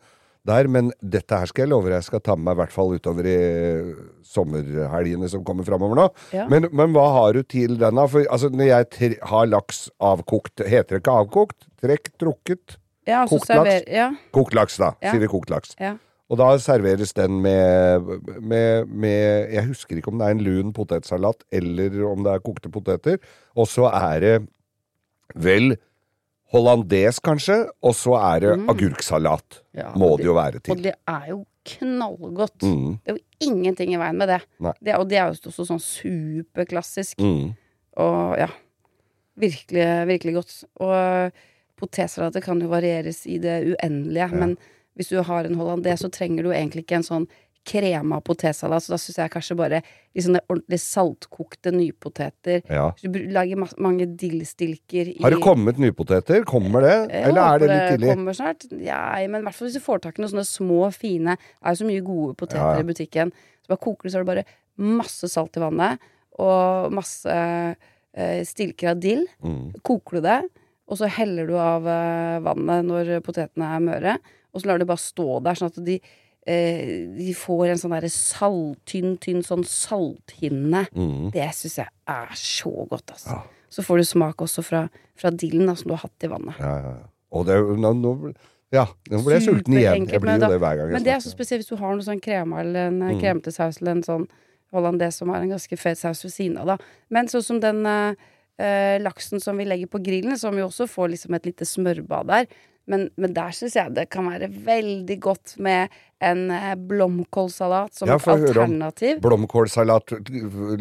der, 0.45 0.69
men 0.69 0.91
dette 1.01 1.37
her 1.41 1.49
skal 1.49 1.65
jeg 1.65 1.71
love 1.73 1.89
jeg 1.93 2.05
skal 2.05 2.21
ta 2.25 2.35
med 2.37 2.45
meg 2.51 2.57
i 2.57 2.61
hvert 2.63 2.75
fall 2.75 2.95
utover 2.97 3.29
i 3.29 3.35
eh, 3.37 3.91
sommerhelgene 4.29 5.29
som 5.33 5.45
kommer 5.47 5.65
framover 5.65 5.97
nå. 5.99 6.07
Ja. 6.37 6.47
Men, 6.53 6.69
men 6.73 6.93
hva 6.97 7.07
har 7.17 7.37
du 7.37 7.43
til 7.49 7.79
den, 7.81 8.01
da? 8.01 8.07
For 8.11 8.25
altså, 8.29 8.51
når 8.53 8.71
jeg 8.71 9.19
har 9.31 9.49
laks 9.49 9.87
avkokt, 10.05 10.65
heter 10.65 10.97
det 10.99 11.03
ikke 11.05 11.19
avkokt? 11.25 11.69
Trekk, 11.85 12.13
trukket? 12.21 12.79
Ja, 13.09 13.23
altså 13.23 13.41
Kokt 13.41 13.53
laks? 13.53 13.87
Ja, 13.93 14.09
Kokt 14.33 14.57
laks, 14.57 14.81
da. 14.81 14.95
Ja. 15.05 15.13
Sier 15.13 15.25
vi 15.25 15.33
kokt 15.33 15.53
laks. 15.53 15.77
ja. 15.81 15.97
Og 16.33 16.39
da 16.41 16.47
serveres 16.57 17.13
den 17.13 17.37
med, 17.45 18.07
med, 18.41 18.89
med 18.89 19.51
Jeg 19.53 19.67
husker 19.69 19.99
ikke 20.01 20.09
om 20.09 20.17
det 20.19 20.25
er 20.27 20.33
en 20.39 20.41
lun 20.41 20.71
potetsalat 20.75 21.45
eller 21.53 21.99
om 22.09 22.25
det 22.25 22.33
er 22.33 22.41
kokte 22.43 22.71
poteter. 22.73 23.19
Og 23.61 23.69
så 23.69 23.91
er 23.93 24.23
det 24.25 24.33
vel 25.35 25.77
hollandes, 26.55 27.19
kanskje, 27.25 27.65
og 27.83 27.97
så 27.99 28.15
er 28.21 28.45
det 28.45 28.53
agurksalat. 28.71 29.61
Mm. 29.61 29.81
Ja, 29.81 29.91
Må 29.99 30.15
det, 30.15 30.23
det 30.23 30.29
jo 30.29 30.37
være 30.39 30.61
til. 30.61 30.75
Og 30.75 30.85
det 30.85 30.95
er 30.95 31.31
jo 31.33 31.39
knallgodt. 31.75 32.63
Mm. 32.63 32.91
Det 33.01 33.13
er 33.13 33.19
jo 33.19 33.49
ingenting 33.49 33.95
i 33.95 34.01
veien 34.01 34.21
med 34.21 34.31
det. 34.31 34.41
Det 34.85 34.99
og 34.99 35.09
det 35.11 35.19
er 35.19 35.33
jo 35.33 35.51
også 35.51 35.67
sånn 35.71 35.83
superklassisk. 35.83 37.25
Mm. 37.25 37.55
Og 38.05 38.37
ja, 38.39 38.51
virkelig, 39.41 39.89
virkelig 40.11 40.37
godt. 40.39 40.55
Og 40.85 41.43
potetsalater 41.81 42.45
kan 42.45 42.61
jo 42.63 42.71
varieres 42.71 43.25
i 43.27 43.41
det 43.43 43.57
uendelige, 43.73 44.31
men 44.35 44.55
hvis 44.95 45.11
du 45.11 45.19
har 45.27 45.47
en 45.47 45.59
hollandaise, 45.59 46.05
så 46.05 46.13
trenger 46.13 46.47
du 46.47 46.53
egentlig 46.53 46.85
ikke 46.85 47.01
en 47.01 47.09
sånn 47.09 47.27
krema 47.65 48.19
potetsalat, 48.25 48.85
så 48.85 48.93
da 48.95 48.99
syns 49.01 49.19
jeg 49.23 49.33
kanskje 49.33 49.57
bare 49.59 49.81
litt 49.83 50.27
sånne 50.27 50.43
ordentlig 50.53 50.79
saltkokte 50.83 51.73
nypoteter. 51.75 52.63
Ja. 52.69 52.91
Du 53.01 53.19
lager 53.33 53.63
mange 53.83 54.07
dillstilker 54.21 55.11
i 55.15 55.17
Har 55.25 55.35
det 55.35 55.41
kommet 55.45 55.81
nypoteter? 55.81 56.45
Kommer 56.49 56.85
det? 56.85 56.97
Jeg 57.11 57.31
Eller 57.31 57.43
er 57.43 57.63
det 57.63 57.71
litt 57.71 57.87
tidlig? 57.95 58.11
kommer 58.13 58.37
snart. 58.37 58.67
Ja, 58.85 59.01
men 59.27 59.41
i 59.41 59.49
hvert 59.49 59.57
fall 59.57 59.71
hvis 59.71 59.79
du 59.81 59.85
får 59.85 60.05
tak 60.05 60.19
i 60.19 60.25
noen 60.25 60.35
sånne 60.35 60.49
små, 60.49 60.81
fine 60.95 61.39
Det 61.39 61.65
er 61.65 61.75
jo 61.77 61.81
så 61.83 61.89
mye 61.89 62.05
gode 62.05 62.37
poteter 62.41 62.79
Ja, 62.79 62.85
i 62.85 62.89
butikken. 62.93 63.33
Så 63.65 63.73
bare 63.73 63.85
koker 63.87 64.05
du, 64.05 64.13
så 64.13 64.21
har 64.21 64.27
du 64.27 64.33
bare 64.35 64.47
masse 64.85 65.29
salt 65.31 65.57
i 65.57 65.63
vannet, 65.63 66.03
og 66.43 66.93
masse 66.93 67.33
eh, 68.15 68.43
stilker 68.45 68.93
av 68.93 69.01
dill. 69.01 69.25
Mm. 69.45 69.73
Koker 69.87 70.19
du 70.19 70.27
det, 70.27 70.41
og 70.91 70.99
så 71.01 71.09
heller 71.09 71.49
du 71.49 71.55
av 71.57 71.87
eh, 71.89 72.41
vannet 72.45 72.89
når 72.91 73.13
potetene 73.25 73.71
er 73.77 73.85
møre, 73.87 74.17
og 74.53 74.61
så 74.61 74.69
lar 74.71 74.83
du 74.83 74.87
bare 74.87 75.03
stå 75.03 75.41
der, 75.47 75.59
sånn 75.59 75.73
at 75.73 75.81
de 75.87 75.97
eh, 76.47 77.09
de 77.17 77.35
får 77.39 77.73
en 77.73 77.81
sånn 77.81 77.95
derre 77.97 78.11
salttynn, 78.13 79.17
tynn 79.23 79.43
sånn 79.47 79.65
salthinne. 79.69 80.87
Mm. 80.95 81.31
Det 81.35 81.49
syns 81.57 81.79
jeg 81.83 81.91
er 82.15 82.35
så 82.39 82.73
godt, 82.91 83.15
altså. 83.17 83.41
Så 83.75 83.83
får 83.83 84.01
du 84.01 84.07
smak 84.07 84.43
også 84.45 84.63
fra, 84.63 84.85
fra 85.19 85.33
dillen 85.35 85.67
da, 85.67 85.75
som 85.79 85.91
du 85.91 85.97
har 85.97 86.05
hatt 86.05 86.27
i 86.27 86.31
vannet. 86.31 86.59
Ja, 86.63 86.75
ja, 86.79 86.93
ja. 87.01 87.09
Og 87.35 87.49
det, 87.49 87.57
nå, 87.83 87.91
nå, 87.99 88.13
ja, 88.75 88.85
nå 89.11 89.21
ble 89.25 89.39
jeg 89.39 89.49
sulten 89.49 89.75
igjen. 89.79 90.07
Jeg 90.07 90.23
blir 90.23 90.39
jo 90.39 90.51
det 90.53 90.61
hver 90.63 90.79
gang 90.79 90.93
Men 90.95 91.07
det 91.07 91.15
er 91.17 91.23
så 91.25 91.33
spesielt 91.33 91.65
hvis 91.65 91.73
du 91.73 91.81
har 91.81 91.97
noe 91.97 92.07
sånn 92.07 92.23
krema 92.23 92.61
eller 92.63 92.91
en 92.91 93.01
Mm. 93.01 93.09
mm. 93.15 93.21
kremete 93.23 93.55
saus 93.55 93.81
eller 93.81 93.97
en 93.97 94.05
sånn 94.07 94.29
hollandese 94.75 95.19
som 95.19 95.31
har 95.31 95.43
en 95.43 95.51
ganske 95.55 95.77
fet 95.79 95.99
saus 95.99 96.25
ved 96.25 96.33
siden 96.35 96.59
av, 96.59 96.75
da. 96.75 96.77
Men 97.11 97.31
sånn 97.31 97.43
som 97.47 97.61
den 97.63 97.85
eh, 97.87 98.15
eh, 98.59 99.01
laksen 99.03 99.43
som 99.43 99.59
vi 99.59 99.67
legger 99.67 99.91
på 99.91 100.03
grillen, 100.03 100.39
som 100.39 100.57
jo 100.59 100.69
også 100.69 100.89
får 100.91 101.13
liksom 101.15 101.35
et 101.35 101.47
lite 101.47 101.67
smørbad 101.69 102.31
der. 102.31 102.47
Men, 102.91 103.07
men 103.17 103.33
der 103.37 103.55
syns 103.57 103.77
jeg 103.79 103.95
det 103.97 104.09
kan 104.13 104.27
være 104.29 104.51
veldig 104.67 105.17
godt 105.25 105.55
med 105.65 105.93
en 106.25 106.51
eh, 106.53 106.75
blomkålsalat 106.77 107.95
som 107.97 108.11
Ja, 108.11 108.19
et 108.19 108.29
alternativ. 108.29 109.21
Blomkålsalat. 109.25 110.17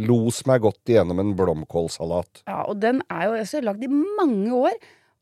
Los 0.03 0.41
meg 0.49 0.63
godt 0.65 0.91
igjennom 0.91 1.21
en 1.23 1.35
blomkålsalat. 1.39 2.43
Ja, 2.47 2.63
og 2.67 2.81
den 2.83 2.99
er 3.09 3.29
jo 3.29 3.37
også 3.39 3.63
lagd 3.63 3.85
i 3.87 3.91
mange 3.91 4.51
år, 4.65 4.75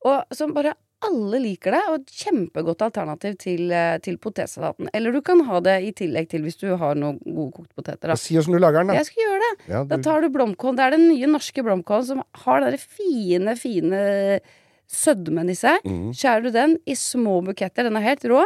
og 0.09 0.33
som 0.35 0.55
bare 0.57 0.73
alle 1.01 1.39
liker 1.41 1.73
det, 1.73 1.81
og 1.89 1.95
et 1.97 2.11
kjempegodt 2.13 2.83
alternativ 2.85 3.37
til, 3.41 3.71
eh, 3.73 3.97
til 4.05 4.19
potetsalaten. 4.21 4.89
Eller 4.93 5.13
du 5.13 5.21
kan 5.25 5.39
ha 5.47 5.59
det 5.65 5.77
i 5.87 5.91
tillegg 5.97 6.29
til 6.29 6.43
hvis 6.45 6.59
du 6.61 6.67
har 6.77 6.97
noen 6.97 7.17
gode 7.25 7.55
kokte 7.55 7.73
poteter. 7.77 8.11
Da. 8.11 8.17
Si 8.21 8.37
åssen 8.37 8.53
du 8.53 8.59
lager 8.61 8.83
den, 8.83 8.91
da. 8.93 8.99
Jeg 8.99 9.09
skal 9.09 9.23
gjøre 9.25 9.39
det. 9.45 9.53
Ja, 9.73 9.83
Da 9.89 9.97
tar 9.97 10.21
du 10.21 10.29
blomkål. 10.29 10.75
Det 10.77 10.85
er 10.85 10.97
den 10.97 11.07
nye 11.09 11.29
norske 11.29 11.65
blomkålen 11.65 12.05
som 12.05 12.21
har 12.45 12.61
den 12.61 12.77
fine, 12.77 13.55
fine 13.57 14.03
sødmen 14.91 15.49
i 15.51 15.55
seg. 15.57 15.79
Mm. 15.87 16.11
Skjærer 16.17 16.43
du 16.45 16.51
den 16.55 16.77
i 16.89 16.95
små 16.99 17.39
buketter, 17.45 17.87
den 17.87 17.95
er 17.99 18.05
helt 18.05 18.25
rå, 18.29 18.43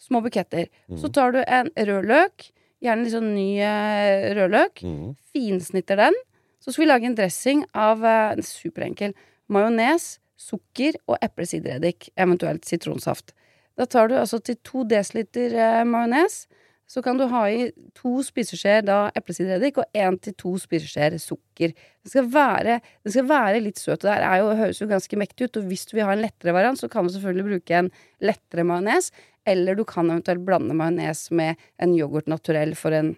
små 0.00 0.22
buketter. 0.24 0.68
Mm. 0.88 0.98
Så 1.02 1.10
tar 1.12 1.34
du 1.34 1.40
en 1.42 1.70
rødløk, 1.76 2.50
gjerne 2.80 3.04
litt 3.04 3.12
sånn 3.16 3.32
ny 3.34 3.48
eh, 3.60 4.30
rødløk, 4.38 4.82
Mm. 4.86 5.16
finsnitter 5.34 5.96
den. 6.00 6.14
Så 6.60 6.72
skal 6.72 6.84
vi 6.84 6.88
lage 6.90 7.06
en 7.08 7.14
dressing 7.18 7.64
av 7.74 8.04
eh, 8.04 8.40
superenkel 8.44 9.14
majones, 9.50 10.18
sukker 10.40 10.96
og 11.08 11.18
eplesidereddik, 11.20 12.10
eventuelt 12.16 12.64
sitronsaft. 12.64 13.34
Da 13.76 13.84
tar 13.86 14.08
du 14.08 14.14
altså 14.16 14.38
til 14.44 14.56
to 14.64 14.84
desiliter 14.88 15.52
eh, 15.52 15.84
majones, 15.84 16.46
så 16.90 17.02
kan 17.06 17.18
du 17.20 17.22
ha 17.30 17.44
i 17.46 17.68
to 17.94 18.16
spiseskjeer 18.26 18.82
da 18.82 18.96
eplesidereddik 19.14 19.76
og 19.78 19.94
én 19.94 20.16
til 20.18 20.34
to 20.34 20.56
spiseskjeer 20.58 21.14
sukker. 21.22 21.70
Den 22.02 22.10
skal 22.10 22.26
være, 22.34 22.80
den 23.06 23.14
skal 23.14 23.28
være 23.30 23.60
litt 23.62 23.78
søt. 23.78 24.02
og 24.02 24.08
Det 24.10 24.16
jo, 24.40 24.48
høres 24.58 24.80
jo 24.82 24.88
ganske 24.90 25.20
mektig 25.20 25.46
ut, 25.46 25.60
og 25.60 25.68
hvis 25.70 25.86
du 25.86 25.94
vil 25.94 26.08
ha 26.08 26.16
en 26.16 26.24
lettere 26.24 26.54
variant, 26.56 26.80
så 26.80 26.90
kan 26.90 27.06
du 27.06 27.12
selvfølgelig 27.14 27.46
bruke 27.52 27.78
en 27.78 27.92
lettere 28.26 28.66
majones, 28.66 29.12
eller 29.46 29.78
du 29.78 29.84
kan 29.86 30.10
eventuelt 30.10 30.42
blande 30.44 30.74
majones 30.74 31.28
med 31.30 31.62
en 31.78 31.94
yoghurt 31.94 32.26
naturell 32.26 32.74
for 32.74 32.90
en 32.98 33.14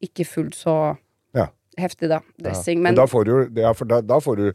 ikke 0.00 0.24
fullt 0.24 0.54
så 0.56 0.76
Ja. 1.34 1.48
heftig, 1.78 2.08
da, 2.08 2.20
dressing. 2.40 2.78
Men 2.80 2.94
Men 2.94 3.02
da 3.02 3.06
får 3.10 3.24
du, 3.26 3.60
ja, 3.60 3.72
da, 3.72 4.00
da 4.00 4.20
får 4.20 4.36
du 4.36 4.52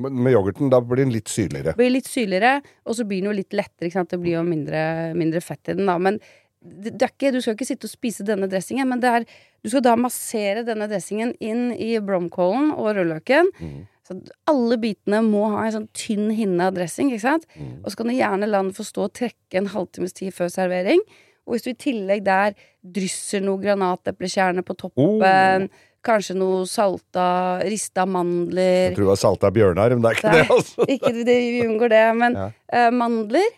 Med 0.00 0.32
yoghurten, 0.32 0.70
da 0.70 0.78
blir 0.80 1.02
den 1.04 1.12
litt 1.12 1.28
syrligere. 1.28 1.74
blir 1.76 1.90
litt 1.90 2.06
syrligere, 2.08 2.62
og 2.86 2.94
så 2.96 3.04
blir 3.04 3.20
den 3.20 3.26
jo 3.28 3.36
litt 3.36 3.52
lettere. 3.52 3.90
Det 4.08 4.18
blir 4.18 4.38
jo 4.38 4.42
mindre, 4.46 5.12
mindre 5.14 5.40
fett 5.44 5.68
i 5.68 5.74
den, 5.74 5.84
da. 5.84 5.98
Men 5.98 6.18
ikke, 6.60 7.30
du 7.32 7.40
skal 7.40 7.54
ikke 7.56 7.68
sitte 7.68 7.88
og 7.88 7.92
spise 7.94 8.26
denne 8.26 8.48
dressingen, 8.50 8.88
men 8.90 9.00
det 9.00 9.08
er, 9.10 9.24
du 9.64 9.70
skal 9.72 9.84
da 9.84 9.94
massere 9.96 10.64
denne 10.66 10.88
dressingen 10.90 11.32
inn 11.40 11.70
i 11.72 11.94
blomkålen 12.04 12.72
og 12.76 12.92
rødløken. 12.98 13.50
Mm. 13.60 13.80
Så 14.06 14.16
alle 14.50 14.76
bitene 14.82 15.22
må 15.22 15.46
ha 15.54 15.66
en 15.68 15.76
sånn 15.78 15.88
tynn 15.96 16.30
hinne 16.34 16.66
av 16.68 16.74
dressing, 16.76 17.12
ikke 17.14 17.22
sant. 17.22 17.46
Mm. 17.54 17.80
Og 17.84 17.92
så 17.92 18.00
kan 18.00 18.10
du 18.10 18.16
gjerne 18.16 18.48
la 18.50 18.62
den 18.64 18.72
få 18.76 18.84
stå 18.84 19.06
og 19.06 19.14
trekke 19.16 19.60
en 19.60 19.70
halvtimes 19.70 20.16
tid 20.16 20.34
før 20.36 20.50
servering. 20.52 21.02
Og 21.46 21.54
hvis 21.56 21.64
du 21.64 21.70
i 21.72 21.78
tillegg 21.78 22.24
der 22.26 22.56
drysser 22.82 23.42
noe 23.44 23.60
granateplekjerne 23.62 24.64
på 24.66 24.76
toppen, 24.78 25.70
kanskje 26.06 26.36
noe 26.38 26.64
salta, 26.68 27.60
rista 27.68 28.06
mandler 28.08 28.90
Jeg 28.90 28.94
tror 28.96 29.04
det 29.04 29.10
var 29.10 29.20
salta 29.20 29.50
bjørnar, 29.52 29.94
men 29.96 30.04
det 30.04 30.10
er 30.12 30.18
ikke 30.18 30.30
Nei, 30.30 30.38
det, 30.38 30.54
altså. 30.56 30.86
ikke 30.96 31.12
det, 31.18 31.38
vi 31.54 31.64
unngår 31.66 31.92
det, 31.92 32.04
men 32.20 32.38
Ja. 32.38 32.46
uh, 32.72 32.90
mandler 32.94 33.48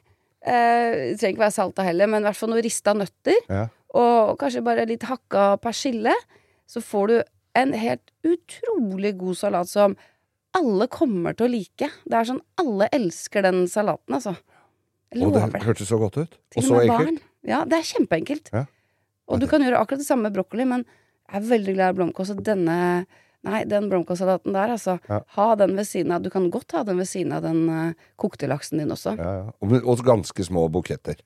eh, 0.46 1.12
Det 1.12 1.18
trenger 1.20 1.34
ikke 1.36 1.44
være 1.46 1.56
salta 1.56 1.86
heller, 1.86 2.10
men 2.10 2.22
i 2.22 2.28
hvert 2.28 2.38
fall 2.38 2.52
noe 2.52 2.64
rista 2.64 2.94
nøtter. 2.96 3.38
Ja. 3.48 3.66
Og 3.98 4.38
kanskje 4.40 4.64
bare 4.64 4.86
litt 4.88 5.04
hakka 5.08 5.56
persille. 5.62 6.14
Så 6.70 6.80
får 6.84 7.10
du 7.10 7.16
en 7.58 7.74
helt 7.76 8.12
utrolig 8.24 9.12
god 9.20 9.36
salat 9.36 9.68
som 9.68 9.96
alle 10.56 10.88
kommer 10.92 11.36
til 11.36 11.48
å 11.48 11.52
like. 11.52 11.88
Det 12.04 12.16
er 12.16 12.28
sånn 12.28 12.40
alle 12.60 12.88
elsker 12.92 13.44
den 13.44 13.64
salaten, 13.72 14.16
altså. 14.16 14.36
Lover. 15.16 15.44
Og 15.44 15.52
det 15.52 15.64
hørtes 15.66 15.90
så 15.92 15.98
godt 16.00 16.18
ut. 16.22 16.38
Og 16.56 16.64
så 16.64 16.80
enkelt. 16.86 17.24
Ja, 17.44 17.64
det 17.68 17.80
er 17.80 17.88
kjempeenkelt. 17.88 18.52
Ja. 18.54 18.64
Og 19.28 19.40
du 19.42 19.48
kan 19.50 19.64
gjøre 19.64 19.80
akkurat 19.80 20.00
det 20.00 20.08
samme 20.08 20.28
med 20.28 20.36
brokkoli, 20.36 20.64
men 20.68 20.84
jeg 21.28 21.40
er 21.40 21.48
veldig 21.48 21.74
glad 21.76 21.92
i 21.92 21.98
blomkål, 21.98 22.28
så 22.28 22.36
denne 22.36 22.76
Nei, 23.42 23.64
den 23.66 23.88
blomkålsalaten 23.90 24.54
der, 24.54 24.70
altså. 24.76 24.96
Ja. 25.10 25.18
Ha 25.34 25.46
den 25.58 25.74
ved 25.74 25.88
siden 25.88 26.14
av 26.14 26.22
Du 26.22 26.30
kan 26.30 26.46
godt 26.50 26.72
ha 26.76 26.84
den 26.86 27.00
ved 27.02 27.08
siden 27.10 27.32
av 27.34 27.42
den 27.42 27.64
uh, 27.66 28.10
kokte 28.20 28.46
laksen 28.50 28.78
din 28.78 28.94
også. 28.94 29.16
Ja, 29.18 29.32
ja. 29.40 29.48
Og, 29.58 29.74
og 29.82 30.04
ganske 30.06 30.46
små 30.46 30.68
buketter. 30.70 31.18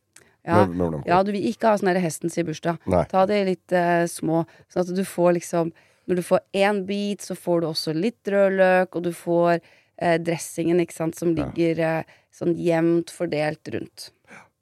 Ja, 0.46 0.62
Med, 0.64 0.78
med 0.78 1.08
ja 1.10 1.18
du 1.26 1.32
vil 1.34 1.48
ikke 1.50 1.72
ha 1.72 1.80
sånn 1.80 1.90
hestens 2.00 2.38
i 2.38 2.46
bursdag. 2.46 2.78
Nei. 2.88 3.02
Ta 3.10 3.26
de 3.28 3.42
litt 3.50 3.74
uh, 3.76 4.06
små, 4.08 4.46
sånn 4.72 4.86
at 4.86 4.94
du 4.96 5.04
får 5.04 5.36
liksom 5.40 5.74
Når 6.06 6.20
du 6.20 6.22
får 6.22 6.40
én 6.54 6.84
bit, 6.86 7.24
så 7.26 7.34
får 7.34 7.60
du 7.60 7.66
også 7.66 7.92
litt 7.92 8.28
rødløk, 8.30 8.94
og 8.94 9.02
du 9.02 9.10
får 9.12 9.58
uh, 9.58 10.16
dressingen, 10.22 10.78
ikke 10.80 10.94
sant, 10.94 11.18
som 11.18 11.32
ligger 11.34 12.04
sånn 12.30 12.52
jevnt 12.54 13.10
fordelt 13.10 13.68
rundt. 13.74 14.12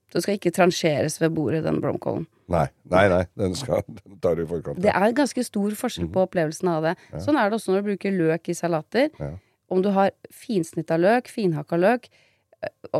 Så 0.08 0.16
det 0.16 0.22
skal 0.24 0.38
ikke 0.38 0.54
transjeres 0.56 1.20
ved 1.20 1.34
bordet, 1.36 1.66
den 1.66 1.82
blomkålen. 1.84 2.24
Nei, 2.52 2.66
nei, 2.92 3.04
nei. 3.08 3.22
Den, 3.40 3.54
skal, 3.56 3.80
den 3.88 4.18
tar 4.20 4.36
du 4.36 4.42
i 4.44 4.48
forkant. 4.48 4.80
Det 4.84 4.92
er 4.92 5.14
ganske 5.16 5.44
stor 5.46 5.76
forskjell 5.78 6.10
på 6.12 6.26
opplevelsen 6.26 6.68
av 6.68 6.82
det. 6.84 6.94
Sånn 7.24 7.38
er 7.40 7.48
det 7.48 7.56
også 7.56 7.72
når 7.72 7.80
du 7.84 7.88
bruker 7.92 8.12
løk 8.12 8.50
i 8.52 8.56
salater. 8.58 9.08
Ja. 9.20 9.30
Om 9.72 9.80
du 9.84 9.88
har 9.96 10.12
finsnitta 10.30 10.98
løk, 11.00 11.30
finhakka 11.32 11.78
løk 11.80 12.10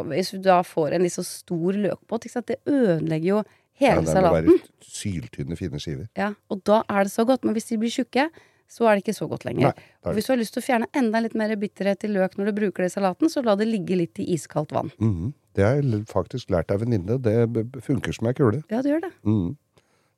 Hvis 0.08 0.30
du 0.32 0.38
da 0.44 0.62
får 0.64 0.94
en 0.96 1.04
litt 1.04 1.12
så 1.12 1.22
stor 1.24 1.76
løkbåt, 1.76 2.24
det 2.48 2.56
ødelegger 2.64 3.28
jo 3.28 3.42
Ja, 3.80 3.94
hele 3.94 4.00
det 4.00 4.08
må 4.08 4.12
salaten. 4.12 4.48
være 4.48 4.88
syltynne, 4.94 5.56
fine 5.56 5.80
skiver. 5.80 6.08
Ja, 6.16 6.32
og 6.48 6.60
da 6.64 6.82
er 6.88 7.04
det 7.04 7.12
så 7.12 7.24
godt. 7.26 7.44
Men 7.44 7.56
hvis 7.56 7.68
de 7.68 7.78
blir 7.80 7.90
tjukke, 7.90 8.28
så 8.70 8.88
er 8.88 8.96
det 8.96 9.04
ikke 9.04 9.16
så 9.16 9.28
godt 9.30 9.44
lenger. 9.46 9.72
Nei, 9.74 9.88
og 10.04 10.16
hvis 10.16 10.26
du 10.28 10.32
har 10.32 10.40
lyst 10.40 10.54
til 10.56 10.62
å 10.62 10.66
fjerne 10.66 10.88
enda 10.96 11.20
litt 11.22 11.36
mer 11.38 11.54
bitterhet 11.60 12.06
i 12.06 12.10
løk 12.10 12.38
når 12.38 12.50
du 12.50 12.58
bruker 12.60 12.84
det 12.84 12.90
i 12.90 12.94
salaten, 12.96 13.30
så 13.30 13.42
la 13.44 13.54
det 13.60 13.68
ligge 13.70 13.98
litt 13.98 14.20
i 14.22 14.30
iskaldt 14.34 14.74
vann. 14.74 14.92
Mhm. 14.98 15.32
Det 15.54 15.62
har 15.62 15.76
jeg 15.78 16.00
faktisk 16.10 16.50
lært 16.50 16.72
av 16.74 16.80
venninne. 16.82 17.14
Det 17.22 17.82
funker 17.86 18.12
som 18.16 18.26
ei 18.26 18.34
kule. 18.34 18.64
Ja, 18.72 18.80
det 18.82 18.90
gjør 18.90 19.04
det. 19.04 19.12
Mm. 19.22 19.52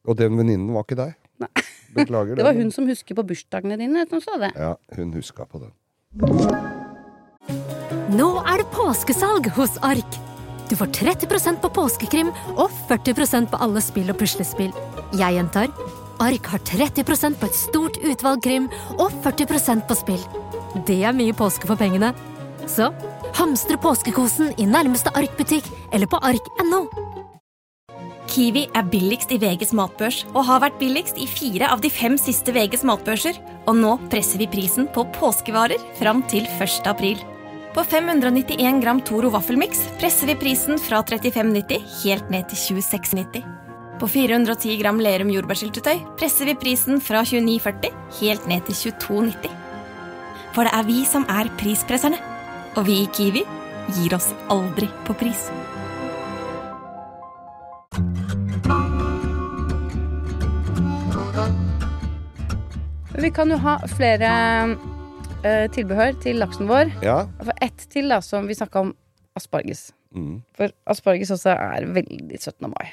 Og 0.09 0.17
den 0.17 0.39
venninnen 0.39 0.71
var 0.73 0.87
ikke 0.87 0.97
deg. 0.97 1.19
Nei. 1.45 1.51
Beklager 1.93 2.37
Det 2.41 2.47
var 2.47 2.57
hun 2.57 2.73
som 2.73 2.89
husker 2.89 3.19
på 3.19 3.25
bursdagene 3.27 3.77
dine, 3.77 4.07
som 4.09 4.23
sa 4.25 4.39
det. 4.41 4.55
Ja, 4.57 4.73
hun 4.97 5.13
huska 5.13 5.45
på 5.45 5.61
den. 5.61 5.75
Nå 8.17 8.31
er 8.47 8.63
det 8.63 8.69
påskesalg 8.73 9.51
hos 9.59 9.77
Ark. 9.85 10.19
Du 10.71 10.75
får 10.79 10.89
30% 10.97 11.61
på 11.63 11.69
påskekrim 11.75 12.33
og 12.57 12.71
40% 12.89 13.53
på 13.53 13.61
alle 13.61 13.85
spill 13.85 14.09
og 14.11 14.19
puslespill. 14.19 14.73
Jeg 15.21 15.37
gjentar 15.37 15.69
Ark 16.23 16.49
har 16.53 16.63
30% 16.65 17.37
på 17.41 17.49
et 17.49 17.59
stort 17.59 17.99
utvalg 18.01 18.43
krim 18.45 18.69
og 18.97 19.11
40% 19.25 19.87
på 19.89 19.97
spill. 19.99 20.23
Det 20.89 21.03
er 21.05 21.17
mye 21.17 21.35
påske 21.37 21.69
for 21.69 21.79
pengene. 21.81 22.13
Så 22.67 22.91
hamstre 23.37 23.79
påskekosen 23.81 24.55
i 24.61 24.67
nærmeste 24.69 25.13
Ark-butikk 25.15 25.69
eller 25.93 26.11
på 26.11 26.21
ark.no. 26.25 26.87
Kiwi 28.27 28.67
er 28.75 28.89
billigst 28.91 29.31
i 29.33 29.39
VGs 29.41 29.73
matbørs 29.77 30.25
og 30.35 30.43
har 30.49 30.61
vært 30.65 30.81
billigst 30.81 31.21
i 31.23 31.29
fire 31.31 31.71
av 31.73 31.81
de 31.81 31.91
fem 31.93 32.19
siste 32.21 32.53
VGs 32.53 32.85
matbørser. 32.89 33.39
Og 33.71 33.79
nå 33.79 33.95
presser 34.13 34.43
vi 34.43 34.51
prisen 34.51 34.91
på 34.93 35.07
påskevarer 35.17 35.81
fram 36.01 36.25
til 36.31 36.45
1. 36.59 36.83
april. 36.91 37.23
På 37.77 37.85
591 37.85 38.81
gram 38.83 39.03
Toro 39.05 39.31
vaffelmiks 39.35 39.85
presser 40.01 40.33
vi 40.33 40.39
prisen 40.41 40.81
fra 40.81 41.03
35,90 41.05 41.87
helt 42.03 42.33
ned 42.33 42.49
til 42.53 42.81
26,90. 42.81 43.56
På 43.97 44.05
410 44.13 44.75
gram 44.77 44.99
Lerum 45.01 45.31
jordbærsyltetøy 45.33 46.03
presser 46.21 46.51
vi 46.51 46.55
prisen 46.61 46.99
fra 47.01 47.23
29,40 47.25 47.95
helt 48.19 48.49
ned 48.51 48.67
til 48.69 48.93
22,90. 48.93 49.55
For 50.53 50.69
det 50.69 50.73
er 50.77 50.85
vi 50.85 50.97
som 51.09 51.25
er 51.33 51.49
prispresserne. 51.57 52.19
Og 52.77 52.85
vi 52.85 52.99
i 53.01 53.07
Kiwi 53.17 53.41
gir 53.97 54.17
oss 54.19 54.35
aldri 54.53 54.91
på 55.07 55.17
pris. 55.17 55.47
Vi 63.17 63.33
kan 63.33 63.49
jo 63.49 63.57
ha 63.65 63.79
flere 63.95 64.35
uh, 64.77 65.65
tilbehør 65.73 66.21
til 66.21 66.37
laksen 66.45 66.69
vår. 66.69 66.93
Ja. 67.01 67.23
For 67.41 67.65
ett 67.65 67.89
til, 67.89 68.13
da, 68.13 68.21
som 68.21 68.45
vi 68.45 68.61
snakka 68.61 68.85
om 68.85 68.93
asparges. 69.41 69.89
Mm. 70.13 70.43
For 70.53 70.77
asparges 70.85 71.33
også 71.33 71.57
er 71.57 71.89
veldig 71.97 72.45
17. 72.45 72.69
mai. 72.77 72.93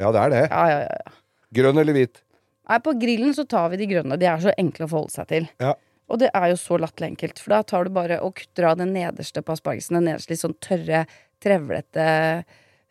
Ja, 0.00 0.12
det 0.12 0.22
er 0.22 0.32
det. 0.34 0.44
Ja, 0.50 0.62
ja, 0.70 0.78
ja, 0.84 1.00
ja. 1.06 1.16
Grønn 1.56 1.80
eller 1.80 1.96
hvit? 1.96 2.22
Nei, 2.66 2.78
på 2.82 2.94
grillen 2.98 3.34
så 3.36 3.46
tar 3.48 3.70
vi 3.72 3.80
de 3.80 3.88
grønne. 3.90 4.18
De 4.18 4.26
er 4.28 4.42
så 4.42 4.54
enkle 4.58 4.88
å 4.88 4.90
forholde 4.90 5.14
seg 5.14 5.28
til. 5.30 5.48
Ja. 5.62 5.76
Og 6.10 6.20
det 6.22 6.30
er 6.38 6.50
jo 6.52 6.58
så 6.60 6.78
latterlig 6.78 7.14
enkelt, 7.14 7.40
for 7.42 7.54
da 7.54 7.62
tar 7.66 7.86
du 7.86 7.94
bare 7.94 8.20
og 8.22 8.36
kutter 8.38 8.68
av 8.70 8.76
den 8.78 8.92
nederste 8.94 9.42
på 9.42 9.54
aspargesen. 9.56 9.98
Den 9.98 10.08
nederste 10.10 10.34
litt 10.34 10.42
sånn 10.42 10.58
tørre, 10.62 11.04
trevlete 11.42 12.08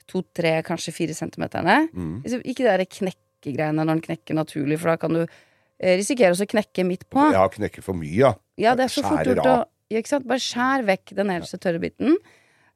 to-tre, 0.10 0.58
kanskje 0.68 0.94
fire 0.96 1.16
centimeterne. 1.18 1.86
Mm. 1.96 2.18
Ikke 2.44 2.64
de 2.64 2.70
der 2.70 2.86
knekkegreiene 2.86 3.82
når 3.82 3.94
den 3.94 4.04
knekker 4.10 4.38
naturlig, 4.38 4.80
for 4.82 4.94
da 4.94 4.98
kan 5.02 5.16
du 5.16 5.22
eh, 5.24 5.96
risikere 5.96 6.36
å 6.36 6.50
knekke 6.56 6.86
midt 6.88 7.08
på. 7.12 7.24
Ja, 7.36 7.46
knekke 7.52 7.84
for 7.86 7.98
mye, 7.98 8.14
ja. 8.14 8.36
Ja, 8.62 8.76
det 8.78 8.88
er 8.88 8.94
så 8.94 9.04
fort 9.06 9.28
gjort 9.28 9.48
å 9.48 9.56
ikke 9.94 10.10
sant? 10.10 10.28
Bare 10.30 10.42
skjær 10.42 10.86
vekk 10.88 11.14
den 11.18 11.30
nederste 11.30 11.60
tørre 11.62 11.82
biten. 11.84 12.18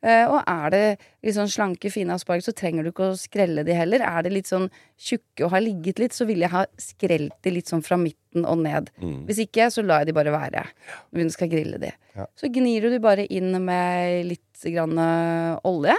Eh, 0.01 0.24
og 0.32 0.38
er 0.48 0.70
det 0.72 0.84
litt 1.25 1.36
sånn 1.36 1.50
slanke, 1.51 1.89
fine 1.91 2.13
asparges, 2.15 2.46
så 2.48 2.53
trenger 2.56 2.86
du 2.88 2.91
ikke 2.94 3.10
å 3.12 3.18
skrelle 3.20 3.65
de 3.68 3.74
heller. 3.75 4.00
Er 4.08 4.24
det 4.24 4.32
litt 4.32 4.48
sånn 4.48 4.70
tjukke 4.96 5.44
og 5.44 5.51
har 5.51 5.63
ligget 5.65 6.00
litt, 6.00 6.15
så 6.15 6.24
vil 6.29 6.39
jeg 6.46 6.53
ha 6.53 6.62
skrelt 6.79 7.36
de 7.44 7.51
litt 7.51 7.68
sånn 7.68 7.84
fra 7.84 7.98
midten 8.00 8.46
og 8.48 8.62
ned. 8.63 8.88
Mm. 9.03 9.25
Hvis 9.27 9.41
ikke, 9.44 9.68
så 9.75 9.84
lar 9.84 10.06
jeg 10.06 10.12
de 10.13 10.15
bare 10.15 10.32
være 10.32 10.63
når 11.12 11.20
vi 11.24 11.27
skal 11.36 11.51
grille 11.51 11.82
de. 11.84 11.91
Ja. 12.15 12.29
Så 12.39 12.48
gnir 12.56 12.88
du 12.88 12.94
de 12.96 13.01
bare 13.03 13.27
inn 13.27 13.51
med 13.65 14.25
litt 14.29 14.63
grann 14.72 14.96
eh, 15.03 15.60
olje. 15.68 15.98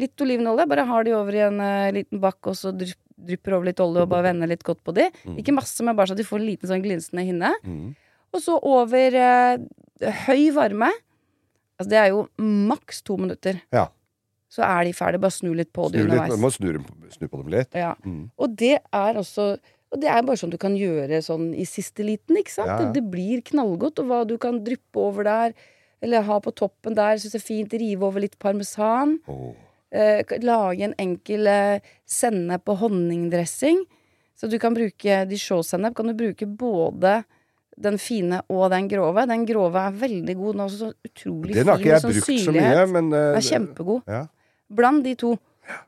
Litt 0.00 0.22
olivenolje. 0.22 0.68
Bare 0.70 0.86
har 0.86 1.04
de 1.04 1.16
over 1.18 1.34
i 1.34 1.42
en 1.48 1.58
eh, 1.60 1.90
liten 1.98 2.22
bakk, 2.22 2.52
og 2.52 2.54
så 2.56 2.70
drypp- 2.70 3.02
drypper 3.20 3.52
over 3.58 3.66
litt 3.68 3.82
olje 3.82 4.06
og 4.06 4.08
bare 4.14 4.30
vender 4.30 4.48
litt 4.48 4.62
godt 4.64 4.78
på 4.86 4.94
de. 4.96 5.10
Ikke 5.42 5.52
masse, 5.52 5.82
men 5.84 5.98
bare 5.98 6.08
så 6.14 6.16
de 6.16 6.24
får 6.24 6.38
en 6.40 6.46
liten 6.54 6.70
sånn 6.70 6.86
glinsende 6.86 7.26
hinne. 7.26 7.50
Mm. 7.66 7.90
Og 8.30 8.40
så 8.46 8.54
over 8.62 9.18
eh, 9.18 9.58
høy 10.28 10.46
varme. 10.56 10.88
Altså 11.80 11.90
det 11.94 11.98
er 11.98 12.10
jo 12.12 12.26
maks 12.68 13.00
to 13.06 13.16
minutter. 13.16 13.58
Ja. 13.72 13.86
Så 14.52 14.62
er 14.66 14.84
de 14.84 14.92
ferdige. 14.92 15.22
Bare 15.22 15.32
snu 15.32 15.52
litt 15.56 15.70
på 15.72 15.86
Snu, 15.88 15.96
det 15.96 16.04
litt, 16.04 16.12
underveis. 16.18 16.42
må 16.42 16.50
snu, 16.52 17.08
snu 17.14 17.28
på 17.30 17.40
dem 17.40 17.52
litt. 17.54 17.76
Ja. 17.78 17.94
Mm. 18.04 18.26
Og 18.36 18.56
det 18.60 18.76
er 18.78 19.20
også 19.20 19.54
Og 19.90 19.98
det 19.98 20.06
er 20.06 20.22
bare 20.22 20.38
sånn 20.38 20.52
du 20.52 20.58
kan 20.62 20.76
gjøre 20.78 21.18
sånn 21.18 21.48
i 21.58 21.64
siste 21.66 22.04
liten, 22.06 22.36
ikke 22.38 22.52
sant? 22.52 22.70
Ja. 22.70 22.92
Det 22.94 23.00
blir 23.10 23.40
knallgodt, 23.42 23.98
og 23.98 24.06
hva 24.06 24.20
du 24.22 24.36
kan 24.38 24.60
dryppe 24.62 25.00
over 25.02 25.26
der, 25.26 25.54
eller 25.98 26.22
ha 26.28 26.36
på 26.38 26.52
toppen 26.54 26.94
der, 26.94 27.18
syns 27.18 27.34
jeg 27.34 27.40
er 27.40 27.46
fint. 27.48 27.74
Rive 27.74 28.06
over 28.06 28.22
litt 28.22 28.36
parmesan. 28.38 29.16
Oh. 29.26 29.50
Eh, 29.90 30.22
lage 30.46 30.86
en 30.86 30.94
enkel 30.94 31.50
eh, 31.50 31.82
sennep 32.06 32.70
og 32.70 32.84
honningdressing. 32.84 33.82
Så 34.38 34.46
du 34.46 34.60
kan 34.62 34.78
bruke 34.78 35.24
dijon-sennep. 35.26 35.96
Kan 35.98 36.12
du 36.12 36.14
bruke 36.14 36.46
både 36.46 37.24
den 37.80 37.96
fine 38.00 38.42
og 38.52 38.66
den 38.72 38.88
grove. 38.90 39.24
Den 39.30 39.46
grove 39.48 39.80
er 39.88 39.94
veldig 39.96 40.34
god. 40.36 40.52
Den 40.54 40.60
er 40.60 40.68
også 40.68 40.78
så 40.82 40.90
utrolig 41.08 41.54
Den 41.56 41.70
har 41.70 41.80
ikke 41.80 41.90
jeg 41.94 42.02
sånn 42.04 42.14
brukt 42.18 42.44
så 42.44 42.54
mye, 42.56 42.84
men 42.92 43.08
uh, 43.14 43.18
Den 43.18 43.38
er 43.40 43.46
kjempegod. 43.46 44.02
Ja. 44.10 44.22
Bland 44.80 45.04
de 45.06 45.14
to. 45.18 45.34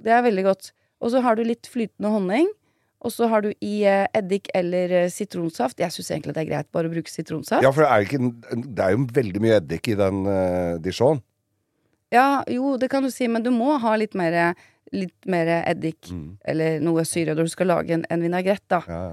Det 0.03 0.13
er 0.17 0.25
veldig 0.25 0.45
godt. 0.49 0.73
Og 1.03 1.11
så 1.15 1.23
har 1.25 1.37
du 1.39 1.43
litt 1.47 1.69
flytende 1.71 2.11
honning. 2.15 2.49
Og 3.03 3.11
så 3.11 3.27
har 3.27 3.43
du 3.43 3.51
i 3.53 3.73
uh, 3.91 4.07
eddik 4.15 4.47
eller 4.55 4.93
uh, 5.05 5.11
sitronsaft. 5.11 5.81
Jeg 5.83 5.91
syns 5.95 6.11
egentlig 6.15 6.37
det 6.37 6.45
er 6.45 6.51
greit 6.53 6.71
bare 6.75 6.87
å 6.91 6.95
bruke 6.95 7.11
sitronsaft. 7.11 7.65
ja, 7.67 7.73
for 7.75 7.83
det 7.83 7.91
er, 7.91 8.07
ikke, 8.07 8.63
det 8.79 8.85
er 8.87 8.95
jo 8.95 9.07
veldig 9.19 9.43
mye 9.43 9.59
eddik 9.59 9.89
i 9.91 9.99
den 9.99 10.23
dijon. 10.85 11.21
Ja, 12.13 12.43
jo, 12.53 12.77
det 12.77 12.91
kan 12.93 13.03
du 13.03 13.11
si, 13.11 13.27
men 13.33 13.43
du 13.43 13.51
må 13.55 13.79
ha 13.81 13.95
litt 13.97 14.15
mer, 14.19 14.55
litt 14.93 15.27
mer 15.27 15.49
eddik 15.63 16.11
Mm. 16.13 16.37
eller 16.45 16.81
noe 16.85 17.05
syre 17.09 17.35
når 17.35 17.49
du 17.49 17.53
skal 17.55 17.71
lage 17.73 17.95
en, 17.97 18.03
en 18.13 18.21
vinagrett, 18.23 18.65
da. 18.69 18.83
Ja. 18.87 19.05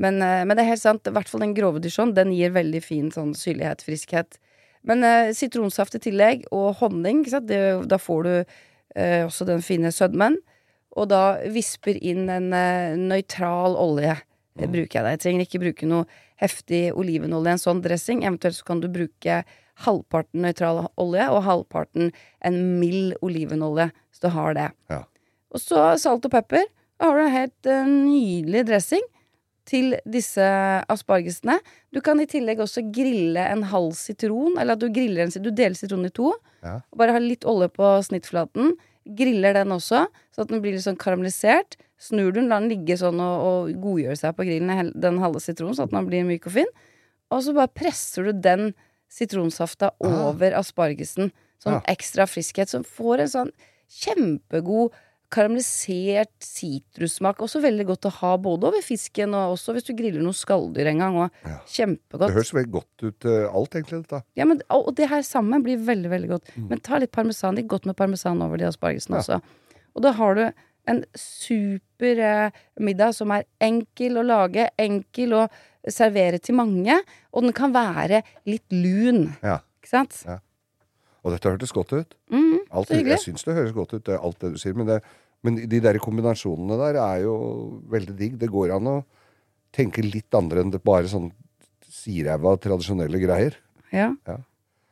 Men, 0.00 0.22
eh, 0.22 0.42
men 0.44 0.56
det 0.56 0.64
er 0.64 0.72
helt 0.72 0.82
sant, 0.82 1.06
i 1.06 1.14
hvert 1.14 1.30
fall 1.30 1.44
den 1.44 1.54
grove 1.54 1.82
dijon, 1.82 2.14
den 2.16 2.32
gir 2.34 2.54
veldig 2.54 2.82
fin 2.82 3.10
sånn 3.14 3.34
syrlighet, 3.38 3.84
friskhet. 3.86 4.38
Men 4.84 5.04
eh, 5.06 5.32
sitronsaft 5.36 5.96
i 5.96 6.02
tillegg, 6.08 6.48
og 6.52 6.80
honning? 6.82 7.24
Det, 7.24 7.60
da 7.88 8.00
får 8.00 8.26
du 8.26 8.34
eh, 8.34 9.22
også 9.24 9.46
den 9.48 9.64
fine 9.64 9.92
sødmen. 9.94 10.38
Og 10.94 11.08
da 11.10 11.40
visper 11.50 11.98
inn 11.98 12.28
en 12.30 12.52
eh, 12.54 12.94
nøytral 12.98 13.78
olje. 13.80 14.16
Det 14.54 14.68
bruker 14.70 15.00
jeg 15.00 15.06
da. 15.06 15.14
Jeg 15.16 15.22
trenger 15.24 15.46
ikke 15.46 15.62
bruke 15.64 15.88
noe 15.90 16.04
heftig 16.42 16.84
olivenolje 16.94 17.50
i 17.50 17.56
en 17.56 17.62
sånn 17.62 17.82
dressing. 17.84 18.22
Eventuelt 18.22 18.58
så 18.58 18.68
kan 18.68 18.82
du 18.82 18.90
bruke 18.92 19.40
halvparten 19.82 20.44
nøytral 20.44 20.84
olje 21.02 21.24
og 21.32 21.42
halvparten 21.48 22.12
en 22.46 22.60
mild 22.78 23.16
olivenolje, 23.26 23.88
så 24.14 24.26
du 24.26 24.30
har 24.36 24.54
det. 24.54 24.68
Ja. 24.92 25.00
Og 25.54 25.62
så 25.62 25.88
salt 25.98 26.26
og 26.28 26.34
pepper. 26.34 26.68
Da 27.00 27.10
har 27.10 27.18
du 27.18 27.24
en 27.24 27.34
helt 27.34 27.70
eh, 27.70 27.90
nydelig 27.90 28.68
dressing 28.70 29.02
til 29.64 29.94
disse 30.04 30.44
aspargesene. 30.92 31.58
Du 31.92 32.00
kan 32.04 32.20
i 32.20 32.26
tillegg 32.28 32.60
også 32.60 32.82
grille 32.94 33.40
en 33.50 33.62
halv 33.70 33.92
sitron, 33.96 34.58
eller 34.60 34.74
at 34.76 34.80
du 34.80 34.86
en 34.88 35.42
Du 35.42 35.50
deler 35.50 35.74
sitronen 35.74 36.06
i 36.06 36.10
to. 36.10 36.32
Ja. 36.62 36.80
Og 36.92 36.98
bare 36.98 37.12
har 37.12 37.20
litt 37.20 37.44
olje 37.44 37.68
på 37.68 38.02
snittflaten. 38.04 38.76
Griller 39.04 39.52
den 39.54 39.68
også, 39.72 40.06
så 40.32 40.42
at 40.42 40.48
den 40.48 40.60
blir 40.62 40.72
litt 40.72 40.84
sånn 40.84 40.96
karamellisert. 40.96 41.76
Snur 41.98 42.32
den, 42.32 42.48
lar 42.48 42.60
den 42.60 42.70
ligge 42.70 42.96
sånn 42.96 43.20
og, 43.20 43.44
og 43.68 43.74
godgjøre 43.80 44.16
seg 44.16 44.34
på 44.36 44.44
grillen, 44.44 44.92
den 44.94 45.18
halve 45.22 45.40
sitronen, 45.40 45.74
så 45.76 45.84
at 45.84 45.90
den 45.92 46.06
blir 46.08 46.24
myk 46.24 46.46
og 46.46 46.52
fin. 46.52 46.72
Og 47.30 47.42
så 47.44 47.54
bare 47.54 47.68
presser 47.72 48.24
du 48.24 48.32
den 48.32 48.74
sitronsafta 49.08 49.92
Ah. 50.02 50.28
over 50.28 50.52
aspargesen. 50.52 51.30
Sånn 51.62 51.80
Ja. 51.80 51.80
ekstra 51.88 52.26
friskhet, 52.26 52.68
som 52.68 52.82
får 52.84 53.20
en 53.20 53.28
sånn 53.28 53.52
kjempegod 53.88 54.92
karamellisert 55.32 56.32
sitrussmak. 56.44 57.40
Også 57.44 57.60
veldig 57.62 57.86
godt 57.88 58.08
å 58.08 58.12
ha 58.20 58.32
både 58.40 58.68
over 58.70 58.84
fisken 58.84 59.34
og 59.36 59.54
også 59.56 59.74
hvis 59.76 59.86
du 59.88 59.92
griller 59.96 60.22
noe 60.24 60.36
skalldyr 60.36 60.90
en 60.92 61.02
gang. 61.02 61.18
Ja. 61.46 61.56
Kjempegodt. 61.70 62.28
Det 62.28 62.36
høres 62.36 62.52
veldig 62.56 62.72
godt 62.76 63.06
ut, 63.06 63.24
eh, 63.30 63.48
alt 63.50 63.74
egentlig, 63.78 64.02
dette. 64.04 64.22
Ja, 64.38 64.46
men, 64.50 64.62
og 64.74 64.92
det 64.98 65.08
her 65.10 65.24
sammen 65.26 65.64
blir 65.66 65.80
veldig, 65.82 66.10
veldig 66.12 66.30
godt. 66.34 66.52
Mm. 66.56 66.68
Men 66.70 66.84
ta 66.84 67.00
litt 67.02 67.12
parmesan. 67.14 67.56
Litt 67.58 67.68
godt 67.70 67.86
med 67.90 67.96
parmesan 67.98 68.42
over 68.44 68.60
de 68.60 68.68
aspargesene 68.70 69.18
Ja. 69.18 69.24
også. 69.24 69.40
Og 69.94 70.02
da 70.02 70.12
har 70.12 70.34
du 70.34 70.44
en 70.86 71.04
super 71.16 72.18
eh, 72.20 72.50
middag 72.78 73.14
som 73.14 73.30
er 73.32 73.44
enkel 73.60 74.18
å 74.20 74.26
lage, 74.26 74.68
enkel 74.78 75.32
å 75.32 75.44
servere 75.88 76.38
til 76.40 76.56
mange, 76.56 76.96
og 77.32 77.42
den 77.44 77.52
kan 77.52 77.72
være 77.72 78.22
litt 78.48 78.64
lun. 78.72 79.34
Ja. 79.42 79.58
Ikke 79.80 79.88
sant? 79.90 80.22
Ja. 80.26 80.38
Og 81.24 81.32
dette 81.32 81.48
hørtes 81.50 81.72
godt 81.72 81.94
ut. 81.96 82.16
Mm, 82.32 82.58
Alt, 82.74 82.90
jeg 82.92 83.20
syns 83.22 83.46
det 83.46 83.56
høres 83.56 83.74
godt 83.76 83.94
ut, 83.96 84.08
alt 84.12 84.40
det 84.42 84.54
du 84.54 84.58
sier. 84.60 84.76
Men, 84.76 84.88
det, 84.90 85.00
men 85.46 85.56
de 85.70 85.80
der 85.80 85.98
kombinasjonene 86.02 86.76
der 86.80 86.98
er 87.00 87.22
jo 87.24 87.36
veldig 87.92 88.16
digg. 88.18 88.38
Det 88.40 88.50
går 88.52 88.74
an 88.76 88.90
å 88.90 88.96
tenke 89.74 90.04
litt 90.04 90.36
andre 90.36 90.62
enn 90.62 90.72
det 90.74 90.82
bare 90.84 91.08
sånn 91.10 91.30
siræva, 91.94 92.56
tradisjonelle 92.60 93.20
greier. 93.22 93.56
Ja. 93.94 94.12
Ja. 94.28 94.40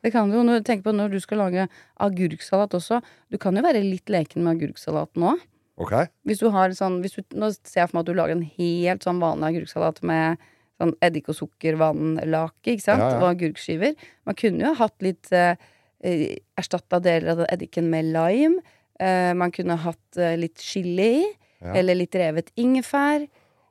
Det 0.03 0.11
kan 0.11 0.27
du 0.27 0.35
jo 0.35 0.43
når 0.43 0.63
du 0.65 0.71
på 0.83 0.91
når 0.91 1.13
du 1.13 1.19
skal 1.23 1.39
lage 1.45 1.67
agurksalat 2.03 2.73
også. 2.75 2.99
Du 3.31 3.37
kan 3.39 3.55
jo 3.55 3.63
være 3.63 3.83
litt 3.85 4.09
leken 4.11 4.43
med 4.43 4.57
agurksalaten 4.57 5.23
òg. 5.29 5.43
Ok? 5.79 5.93
Hvis 6.27 6.41
du 6.41 6.49
har 6.53 6.73
sånn 6.77 6.99
du, 7.01 7.07
Nå 7.33 7.49
ser 7.55 7.79
jeg 7.81 7.89
for 7.89 7.97
meg 7.97 8.03
at 8.03 8.09
du 8.09 8.17
lager 8.17 8.35
en 8.35 8.49
helt 8.57 9.05
sånn 9.05 9.21
vanlig 9.23 9.53
agurksalat 9.53 10.03
med 10.05 10.41
sånn 10.81 10.91
eddik 11.05 11.29
og 11.31 11.37
sukker, 11.37 11.77
vannlake, 11.79 12.73
ikke 12.73 12.83
sant? 12.83 13.01
Ja, 13.01 13.13
ja. 13.15 13.21
Og 13.21 13.29
agurkskiver. 13.31 13.95
Man 14.27 14.37
kunne 14.37 14.67
jo 14.67 14.73
hatt 14.81 15.05
litt 15.05 15.31
eh, 15.33 15.55
Erstatta 16.03 16.99
deler 16.99 17.31
av 17.31 17.45
eddiken 17.47 17.87
med 17.89 18.09
lime. 18.11 18.59
Eh, 18.99 19.31
man 19.39 19.51
kunne 19.55 19.77
hatt 19.79 20.17
eh, 20.19 20.35
litt 20.37 20.59
chili 20.61 21.09
i. 21.21 21.23
Ja. 21.63 21.73
Eller 21.79 21.95
litt 21.95 22.15
revet 22.19 22.49
ingefær. 22.59 23.23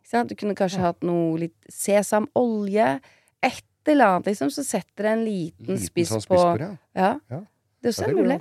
Sant? 0.09 0.31
Du 0.33 0.35
kunne 0.41 0.55
kanskje 0.57 0.81
hatt 0.81 1.03
noe 1.05 1.37
litt 1.45 1.59
sesamolje. 1.69 3.01
Et 3.45 3.91
eller 3.93 4.07
annet, 4.15 4.31
liksom. 4.33 4.51
Så 4.55 4.65
setter 4.65 5.05
det 5.09 5.13
en 5.13 5.25
liten, 5.27 5.67
Liten 5.75 5.83
spiss 5.85 6.13
sånn 6.15 6.25
på 6.29 6.39
på 6.41 6.59
Ja. 6.97 7.11
Ja. 7.31 7.43
Det 7.83 7.91
er 7.91 7.93
også 7.93 8.09
Ja, 8.09 8.15
mulig. 8.17 8.41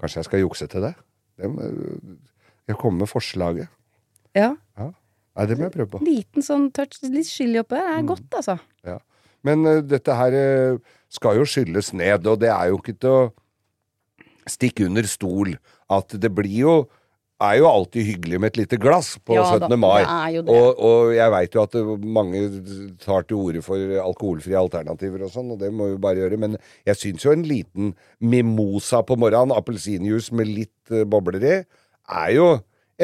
Kanskje 0.00 0.16
jeg 0.22 0.24
skal 0.30 0.40
jukse 0.40 0.66
til 0.68 0.80
det? 0.86 0.94
det 1.36 1.48
må, 1.50 1.60
jeg 2.68 2.76
kommer 2.80 2.98
med 3.04 3.08
forslaget. 3.08 3.68
Ja. 4.34 4.54
Nei, 5.36 5.44
det 5.46 5.58
må 5.58 5.66
jeg 5.66 5.72
prøve 5.74 5.90
på. 5.92 5.98
Liten 6.04 6.42
sånn 6.42 6.70
touch, 6.72 7.02
litt 7.02 7.26
chili 7.28 7.60
Det 7.60 7.72
er 7.76 8.00
Mm. 8.00 8.06
godt, 8.06 8.30
altså. 8.32 8.58
Men 9.44 9.66
uh, 9.66 9.80
dette 9.82 10.14
her 10.14 10.32
eh, 10.32 10.78
skal 11.12 11.40
jo 11.40 11.48
skylles 11.48 11.92
ned, 11.96 12.26
og 12.26 12.40
det 12.42 12.50
er 12.52 12.70
jo 12.72 12.80
ikke 12.80 12.96
til 13.00 13.10
å 13.14 13.24
stikke 14.46 14.86
under 14.86 15.06
stol 15.10 15.56
at 15.92 16.14
det 16.20 16.30
blir 16.34 16.60
jo 16.60 16.76
er 17.42 17.58
jo 17.60 17.66
alltid 17.68 18.06
hyggelig 18.06 18.38
med 18.40 18.52
et 18.52 18.60
lite 18.62 18.78
glass 18.80 19.10
på 19.20 19.36
Ja 19.36 19.44
da, 19.60 19.68
17. 19.68 19.80
mai. 19.80 20.00
det 20.00 20.12
er 20.14 20.30
jo 20.36 20.42
det. 20.46 20.54
Og, 20.56 20.80
og 20.88 21.10
jeg 21.12 21.32
veit 21.34 21.56
jo 21.56 21.64
at 21.66 21.76
mange 22.16 22.42
tar 23.02 23.26
til 23.28 23.42
orde 23.42 23.62
for 23.64 23.98
alkoholfrie 24.06 24.56
alternativer 24.56 25.26
og 25.26 25.34
sånn, 25.34 25.52
og 25.52 25.60
det 25.60 25.68
må 25.74 25.90
vi 25.92 26.00
bare 26.00 26.22
gjøre. 26.22 26.40
Men 26.40 26.56
jeg 26.88 27.00
syns 27.00 27.26
jo 27.26 27.34
en 27.34 27.44
liten 27.46 27.92
mimosa 28.24 29.02
på 29.06 29.18
morgenen, 29.20 29.52
appelsinjuice 29.56 30.36
med 30.36 30.48
litt 30.48 30.94
eh, 30.94 31.04
bobler 31.04 31.44
i, 31.44 31.56
er 32.24 32.32
jo 32.32 32.50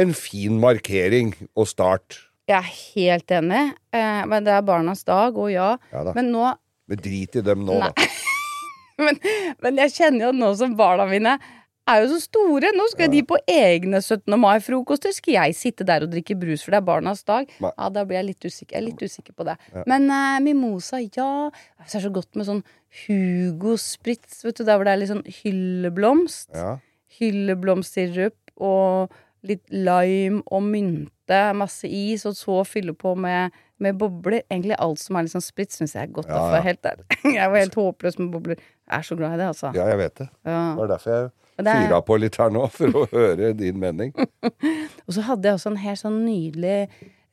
en 0.00 0.16
fin 0.16 0.56
markering 0.62 1.34
og 1.52 1.68
start. 1.68 2.22
Jeg 2.48 2.56
er 2.56 2.72
helt 2.96 3.36
enig, 3.36 3.62
eh, 3.92 4.24
men 4.28 4.48
det 4.48 4.56
er 4.56 4.64
barnas 4.66 5.04
dag, 5.04 5.36
og 5.36 5.52
ja. 5.52 5.74
Ja 5.92 6.06
da. 6.08 6.16
Men 6.16 6.32
nå 6.32 6.48
Men 6.90 7.02
drit 7.02 7.38
i 7.38 7.44
dem 7.46 7.64
nå, 7.66 7.78
Nei. 7.80 7.90
da. 7.92 8.06
men, 9.06 9.18
men 9.62 9.82
jeg 9.84 9.94
kjenner 9.96 10.28
jo 10.28 10.32
nå 10.36 10.54
som 10.58 10.76
barna 10.78 11.08
mine 11.10 11.38
er 11.90 12.02
jo 12.02 12.12
så 12.12 12.20
store. 12.22 12.70
Nå 12.76 12.86
skal 12.92 13.10
de 13.12 13.22
på 13.26 13.38
egne 13.50 14.00
17. 14.02 14.36
mai-frokoster. 14.40 15.14
Skal 15.14 15.36
jeg 15.38 15.56
sitte 15.58 15.86
der 15.86 16.06
og 16.06 16.12
drikke 16.12 16.36
brus, 16.38 16.62
for 16.64 16.74
det 16.74 16.82
er 16.82 16.86
barnas 16.86 17.24
dag? 17.26 17.48
Nei. 17.62 17.72
Ja, 17.72 17.88
da 17.94 18.04
blir 18.06 18.20
jeg 18.20 18.28
litt 18.30 18.46
usikker. 18.46 18.76
Jeg 18.76 18.82
er 18.82 18.86
litt 18.86 19.02
usikker 19.02 19.36
på 19.36 19.46
det. 19.48 19.56
Men 19.90 20.06
uh, 20.12 20.38
mimosa, 20.44 21.02
ja. 21.02 21.50
Det 21.82 21.98
er 21.98 22.06
så 22.06 22.12
godt 22.14 22.38
med 22.38 22.48
sånn 22.48 22.62
Hugo 23.02 23.74
Spritz, 23.80 24.42
vet 24.46 24.60
du, 24.60 24.66
der 24.68 24.78
hvor 24.78 24.86
det 24.86 24.94
er 24.94 25.02
litt 25.02 25.12
sånn 25.12 25.26
hylleblomst. 25.40 26.52
Ja. 26.54 26.76
Hylleblomstsirup 27.18 28.38
og 28.62 29.12
litt 29.48 29.64
lime 29.74 30.44
og 30.54 30.62
mynte, 30.62 31.10
masse 31.56 31.88
is, 31.88 32.24
og 32.28 32.34
så 32.38 32.58
fylle 32.68 32.94
på 32.98 33.14
med, 33.18 33.52
med 33.82 33.98
bobler. 34.00 34.42
Egentlig 34.50 34.76
alt 34.78 35.00
som 35.02 35.16
er 35.18 35.26
litt 35.26 35.34
sånn 35.34 35.44
spritt, 35.44 35.72
syns 35.74 35.94
jeg 35.96 36.06
er 36.08 36.12
godt. 36.14 36.28
Ja, 36.30 36.40
da, 36.52 36.58
ja. 36.58 36.64
helt. 36.66 36.90
Jeg 37.38 37.50
var 37.52 37.58
helt 37.62 37.78
håpløs 37.78 38.18
med 38.20 38.32
bobler. 38.34 38.58
Jeg 38.58 38.98
er 38.98 39.06
så 39.08 39.16
glad 39.18 39.36
i 39.36 39.40
det, 39.42 39.46
altså. 39.52 39.70
ja, 39.76 39.86
jeg 39.92 39.98
vet 40.02 40.14
det. 40.20 40.28
Ja. 40.44 40.58
Det 40.74 40.80
var 40.82 40.90
derfor 40.96 41.12
jeg 41.16 41.22
er- 41.22 41.86
fyra 41.86 41.98
på 42.08 42.16
litt 42.18 42.36
her 42.40 42.50
nå, 42.50 42.66
for 42.74 42.98
å 43.02 43.06
høre 43.12 43.52
din 43.56 43.78
mening. 43.80 44.12
Og 45.06 45.14
så 45.16 45.22
hadde 45.28 45.48
jeg 45.48 45.58
også 45.60 45.70
en 45.72 45.80
helt 45.84 46.00
sånn 46.00 46.20
nydelig 46.26 46.76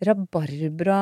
rabarbra 0.05 1.01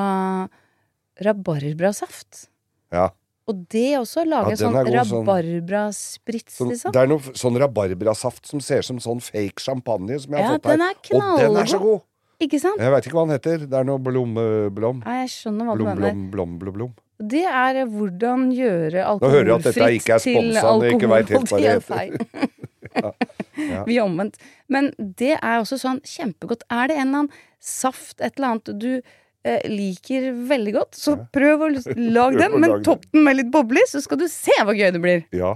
Rabarbrasaft. 1.26 2.48
Ja. 2.94 3.10
Og 3.48 3.62
det 3.72 3.94
også, 3.98 4.26
lage 4.28 4.52
Ja, 4.54 4.58
sånn 4.60 4.76
sånn- 4.76 4.92
rabarbrasprits, 4.92 6.58
Sånn, 6.60 6.70
liksom. 6.74 6.92
det 6.92 7.02
er 7.02 7.08
noe 7.08 7.34
sånn 7.34 7.58
rabarbrasaft 7.62 8.46
som 8.50 8.60
ser 8.60 8.82
som 8.84 9.00
sånn 9.00 9.22
fake 9.24 9.60
champagne 9.64 10.20
som 10.20 10.34
jeg 10.36 10.44
har 10.44 10.52
Ja, 10.52 10.58
fått 10.60 10.66
her. 10.66 10.78
den 10.78 10.82
er 10.82 10.94
Og 11.16 11.40
den 11.40 11.58
er 11.64 11.66
så 11.66 11.80
god! 11.80 12.02
Ikke 12.44 12.60
sant? 12.62 12.78
Jeg 12.82 12.92
veit 12.94 13.08
ikke 13.10 13.18
hva 13.18 13.24
den 13.26 13.34
heter. 13.38 13.64
Det 13.66 13.78
er 13.80 13.86
noe 13.88 13.98
blomblom. 14.04 15.00
Nei, 15.06 15.16
jeg 15.24 15.30
skjønner 15.34 15.66
hva 15.72 15.76
du 15.78 15.84
Blom, 15.84 15.94
mener. 15.98 16.18
blom, 16.34 16.58
blom, 16.62 16.74
blom. 16.76 16.92
Det 17.18 17.42
er 17.50 17.80
hvordan 17.90 18.44
gjøre 18.54 19.02
Nå 19.18 19.30
hører 19.34 19.48
jeg 19.50 19.56
at 19.56 19.64
dette 19.72 19.88
ikke 19.98 20.14
er 20.14 20.22
til 20.22 20.36
sponsa, 20.38 20.74
jeg 20.86 20.98
ikke 21.00 21.08
vet 21.10 21.32
helt 21.34 21.50
hva 21.50 21.62
det 21.64 21.72
alkoholholdig 21.72 21.88
feil. 21.88 22.68
Vi 23.88 23.98
er 23.98 24.04
omvendt. 24.06 24.38
Men 24.70 24.92
det 25.00 25.32
er 25.40 25.56
også 25.64 25.80
sånn 25.82 26.02
kjempegodt. 26.06 26.62
Er 26.70 26.92
det 26.92 27.00
en 27.00 27.08
eller 27.08 27.24
annen 27.24 27.32
saft, 27.58 28.20
et 28.22 28.38
eller 28.38 28.52
annet 28.54 28.72
du 28.78 28.92
eh, 29.02 29.66
liker 29.72 30.30
veldig 30.50 30.76
godt, 30.78 30.98
så 30.98 31.16
prøv 31.34 31.66
å 31.66 31.72
lage 32.20 32.38
den, 32.44 32.60
men 32.62 32.78
topp 32.86 33.08
den 33.14 33.26
med 33.26 33.40
litt 33.42 33.50
bobler, 33.54 33.90
så 33.90 34.02
skal 34.06 34.22
du 34.22 34.28
se 34.30 34.54
hvor 34.62 34.78
gøy 34.78 34.92
det 34.94 35.02
blir. 35.04 35.26
Ja. 35.36 35.56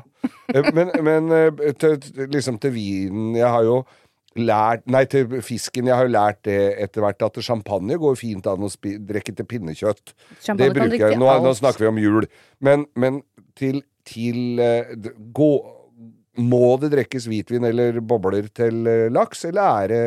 Eh, 0.53 0.71
Men, 0.73 0.89
men 1.05 1.29
eh, 1.33 1.73
til, 1.79 1.99
til- 2.01 2.27
liksom 2.33 2.57
til 2.61 2.73
vinen 2.75 3.35
Jeg 3.39 3.47
har 3.49 3.63
jo 3.69 3.77
lært 4.39 4.85
Nei, 4.91 5.03
til 5.11 5.41
fisken. 5.43 5.89
Jeg 5.89 5.97
har 5.97 6.07
jo 6.07 6.13
lært 6.13 6.41
det 6.47 6.57
etter 6.85 7.03
hvert 7.03 7.25
at 7.25 7.39
champagne 7.43 7.97
går 7.99 8.17
fint 8.19 8.47
an 8.47 8.63
å 8.63 8.69
drikke 8.71 9.35
til 9.35 9.47
pinnekjøtt. 9.47 10.13
Champagne 10.39 10.71
det 10.71 10.77
bruker 10.77 11.05
jeg. 11.09 11.19
Nå, 11.19 11.29
nå 11.43 11.53
snakker 11.57 11.85
vi 11.85 11.91
om 11.91 12.01
jul. 12.01 12.27
Men, 12.63 12.85
men 12.95 13.21
til, 13.59 13.81
til 14.07 14.61
uh, 14.61 14.93
gå, 15.35 15.51
Må 16.39 16.77
det 16.79 16.93
drikkes 16.93 17.27
hvitvin 17.27 17.67
eller 17.67 17.99
bobler 17.99 18.47
til 18.55 18.87
uh, 18.87 19.09
laks, 19.11 19.45
eller 19.49 19.83
er 19.83 19.91
det 19.91 20.03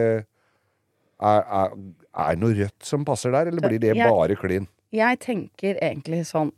er, 1.25 1.45
er, 1.45 1.75
er 2.25 2.39
noe 2.41 2.57
rødt 2.57 2.85
som 2.85 3.05
passer 3.07 3.33
der, 3.33 3.49
eller 3.53 3.65
blir 3.69 3.81
det 3.81 3.95
bare 4.01 4.37
klin? 4.37 4.67
Jeg 4.95 5.19
tenker 5.23 5.79
egentlig 5.83 6.25
sånn 6.29 6.53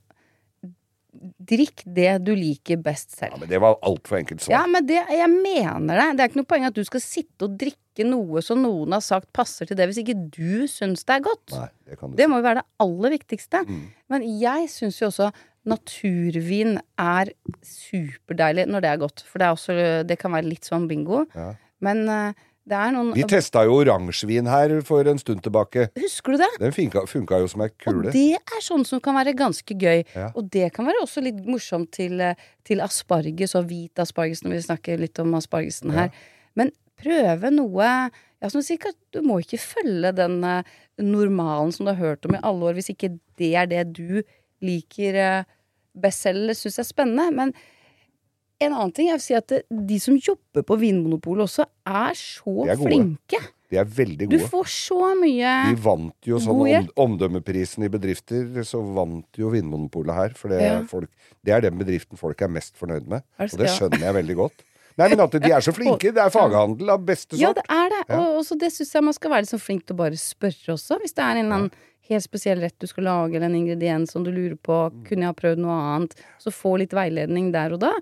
Drikk 1.47 1.83
det 1.97 2.13
du 2.27 2.33
liker 2.37 2.79
best 2.83 3.17
selv. 3.17 3.35
Ja, 3.37 3.41
men 3.43 3.51
det 3.51 3.61
var 3.63 3.77
altfor 3.87 4.19
enkelt 4.19 4.45
svar. 4.45 4.55
Ja, 4.55 4.63
men 4.71 4.87
det, 4.89 5.01
jeg 5.13 5.29
mener 5.33 6.01
det. 6.01 6.07
Det 6.17 6.25
er 6.25 6.31
ikke 6.31 6.41
noe 6.43 6.51
poeng 6.53 6.69
at 6.69 6.77
du 6.77 6.83
skal 6.87 7.03
sitte 7.05 7.49
og 7.49 7.59
drikke 7.61 8.07
noe 8.07 8.43
som 8.45 8.61
noen 8.63 8.97
har 8.97 9.05
sagt 9.05 9.31
passer 9.37 9.69
til 9.69 9.79
det, 9.79 9.89
hvis 9.91 10.01
ikke 10.03 10.17
du 10.35 10.67
syns 10.71 11.07
det 11.07 11.19
er 11.19 11.27
godt. 11.27 11.55
Nei, 11.55 11.69
det 11.89 12.01
kan 12.01 12.13
du 12.13 12.19
Det 12.19 12.31
må 12.31 12.41
jo 12.41 12.47
være 12.49 12.63
det 12.63 12.67
aller 12.87 13.15
viktigste. 13.17 13.63
Mm. 13.69 13.85
Men 14.13 14.27
jeg 14.43 14.73
syns 14.73 15.01
jo 15.03 15.11
også 15.11 15.31
naturvin 15.67 16.77
er 17.03 17.33
superdeilig 17.67 18.69
når 18.71 18.85
det 18.85 18.91
er 18.91 19.01
godt. 19.03 19.25
For 19.27 19.43
det, 19.43 19.47
er 19.47 19.57
også, 19.57 19.79
det 20.07 20.19
kan 20.21 20.35
være 20.37 20.51
litt 20.51 20.69
sånn 20.69 20.87
bingo. 20.91 21.25
Ja. 21.35 21.55
Men 21.85 22.07
er 22.07 22.37
noen 22.67 23.13
Vi 23.15 23.25
testa 23.31 23.63
jo 23.67 23.77
oransjevin 23.81 24.49
her 24.51 24.75
for 24.87 25.07
en 25.07 25.21
stund 25.23 25.43
tilbake. 25.45 25.89
Husker 25.99 26.35
du 26.35 26.43
det? 26.43 26.51
Den 26.61 26.75
funka, 26.75 27.05
funka 27.07 27.39
jo 27.43 27.49
som 27.49 27.63
ei 27.63 27.71
Og 27.93 28.09
det 28.13 28.39
er 28.39 28.63
sånn 28.65 28.85
som 28.89 29.01
kan 29.01 29.15
være 29.15 29.37
ganske 29.39 29.75
gøy. 29.75 30.05
Ja. 30.15 30.31
Og 30.35 30.51
det 30.51 30.73
kan 30.75 30.87
være 30.87 31.03
også 31.05 31.23
litt 31.23 31.39
morsomt 31.47 31.93
til, 31.93 32.21
eh, 32.21 32.35
til 32.65 32.81
asparges 32.81 33.55
og 33.55 33.69
hvit 33.71 33.99
asparges, 34.03 34.43
når 34.43 34.57
vi 34.57 34.63
snakker 34.67 34.99
litt 34.99 35.19
om 35.19 35.35
aspargesen 35.39 35.95
her. 35.95 36.11
Men 36.55 36.73
prøve 36.99 37.53
noe 37.53 38.11
ja, 38.41 38.51
som 38.51 38.61
du, 38.61 38.67
sier, 38.67 38.93
du 39.15 39.23
må 39.25 39.39
ikke 39.41 39.61
følge 39.63 40.13
den 40.17 40.43
eh, 40.45 40.75
normalen 41.03 41.73
som 41.73 41.87
du 41.87 41.93
har 41.95 42.03
hørt 42.03 42.27
om 42.27 42.37
i 42.37 42.43
alle 42.43 42.71
år, 42.71 42.77
hvis 42.79 42.93
ikke 42.93 43.15
det 43.41 43.55
er 43.57 43.71
det 43.71 43.85
du 43.97 44.21
liker 44.65 45.17
eh, 45.21 45.49
best 45.97 46.27
selv 46.27 46.45
eller 46.45 46.59
syns 46.59 46.81
er 46.83 46.89
spennende. 46.89 47.31
Men 47.33 47.55
en 48.61 48.73
annen 48.73 48.93
ting 48.97 49.09
jeg 49.11 49.19
vil 49.19 49.25
si 49.27 49.35
at 49.37 49.53
de 49.69 49.99
som 50.01 50.17
jobber 50.17 50.65
på 50.67 50.79
Vinmonopolet 50.81 51.45
også, 51.47 51.67
er 51.87 52.15
så 52.17 52.55
De 52.65 52.71
er 52.73 52.81
flinke. 52.81 53.41
De 53.67 53.77
er 53.81 53.89
veldig 53.91 54.29
gode. 54.31 54.39
Du 54.39 54.47
får 54.47 54.69
så 54.71 54.99
mye 55.19 55.53
De 55.73 55.81
vant 55.83 56.29
jo 56.31 56.39
sånn 56.39 56.61
om, 56.63 56.87
omdømmeprisen 57.03 57.83
i 57.83 57.91
bedrifter, 57.91 58.47
så 58.65 58.79
vant 58.95 59.41
jo 59.41 59.51
Vinmonopolet 59.51 60.15
her. 60.15 60.37
For 60.39 60.49
det, 60.55 60.61
Ja. 60.63 60.83
folk, 60.87 61.11
det 61.45 61.53
er 61.53 61.61
den 61.67 61.77
bedriften 61.79 62.17
folk 62.21 62.41
er 62.43 62.49
mest 62.49 62.77
fornøyd 62.79 63.09
med. 63.11 63.23
Det 63.39 63.53
Og 63.53 63.59
det 63.59 63.71
skjønner 63.75 63.99
jeg 64.07 64.15
veldig 64.15 64.37
godt. 64.37 64.65
Nei, 64.97 65.09
men 65.13 65.21
at 65.21 65.31
de 65.33 65.51
er 65.53 65.61
så 65.61 65.75
flinke. 65.77 66.13
Det 66.15 66.23
er 66.23 66.31
faghandel 66.33 66.89
av 66.95 67.03
beste 67.05 67.37
sort. 67.37 67.43
Ja, 67.43 67.53
det 67.53 67.65
er 67.69 67.91
det. 67.93 68.03
Ja. 68.09 68.21
Og 68.23 68.39
også 68.41 68.57
det 68.59 68.71
syns 68.73 68.95
jeg 68.95 69.03
man 69.05 69.13
skal 69.19 69.31
være 69.35 69.45
litt 69.45 69.51
så 69.53 69.61
flink 69.61 69.85
til 69.85 69.95
å 69.99 69.99
bare 69.99 70.17
spørre 70.17 70.73
også. 70.79 70.97
Hvis 71.03 71.13
det 71.13 71.25
er 71.27 71.37
en 71.37 71.45
eller 71.45 71.57
annen 71.59 71.71
helt 72.09 72.23
spesiell 72.25 72.61
rett 72.61 72.79
du 72.79 72.87
skal 72.87 73.05
lage, 73.05 73.35
eller 73.37 73.47
en 73.49 73.55
ingrediens 73.59 74.11
som 74.11 74.23
du 74.25 74.31
lurer 74.31 74.57
på, 74.57 74.77
Mm. 74.93 75.05
kunne 75.09 75.21
jeg 75.27 75.33
ha 75.33 75.33
prøvd 75.41 75.59
noe 75.59 75.77
annet? 75.97 76.15
Så 76.39 76.53
få 76.55 76.79
litt 76.79 76.91
veiledning 76.95 77.53
der 77.53 77.73
og 77.73 77.81
da. 77.81 77.93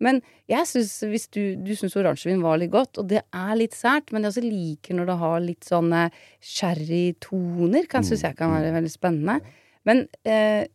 Men 0.00 0.20
jeg 0.48 0.66
syns, 0.66 1.00
hvis 1.08 1.28
du, 1.30 1.56
du 1.56 1.72
syns 1.76 1.94
oransjevin 1.96 2.42
var 2.42 2.58
litt 2.58 2.70
godt, 2.72 2.98
og 2.98 3.08
det 3.08 3.22
er 3.32 3.54
litt 3.56 3.72
sært, 3.72 4.12
men 4.12 4.22
jeg 4.22 4.32
også 4.32 4.44
liker 4.50 4.94
når 4.94 5.06
det 5.06 5.18
har 5.18 5.40
litt 5.40 5.64
sånne 5.64 6.10
sherrytoner, 6.40 7.86
kan 7.88 8.02
syns 8.02 8.22
jeg 8.22 8.36
kan 8.36 8.50
Mm. 8.50 8.56
være 8.60 8.74
veldig 8.80 8.92
spennende. 8.92 9.40
Men 9.84 10.08
eh, 10.24 10.66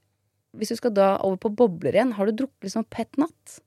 hvis 0.55 0.69
du 0.69 0.75
skal 0.75 0.91
da 0.91 1.17
over 1.23 1.37
på 1.37 1.53
bobler 1.55 1.93
igjen, 1.93 2.13
har 2.13 2.25
du 2.25 2.31
drukket 2.31 2.63
litt 2.63 2.73
sånn 2.73 2.89
pet 2.89 3.17
natt? 3.17 3.59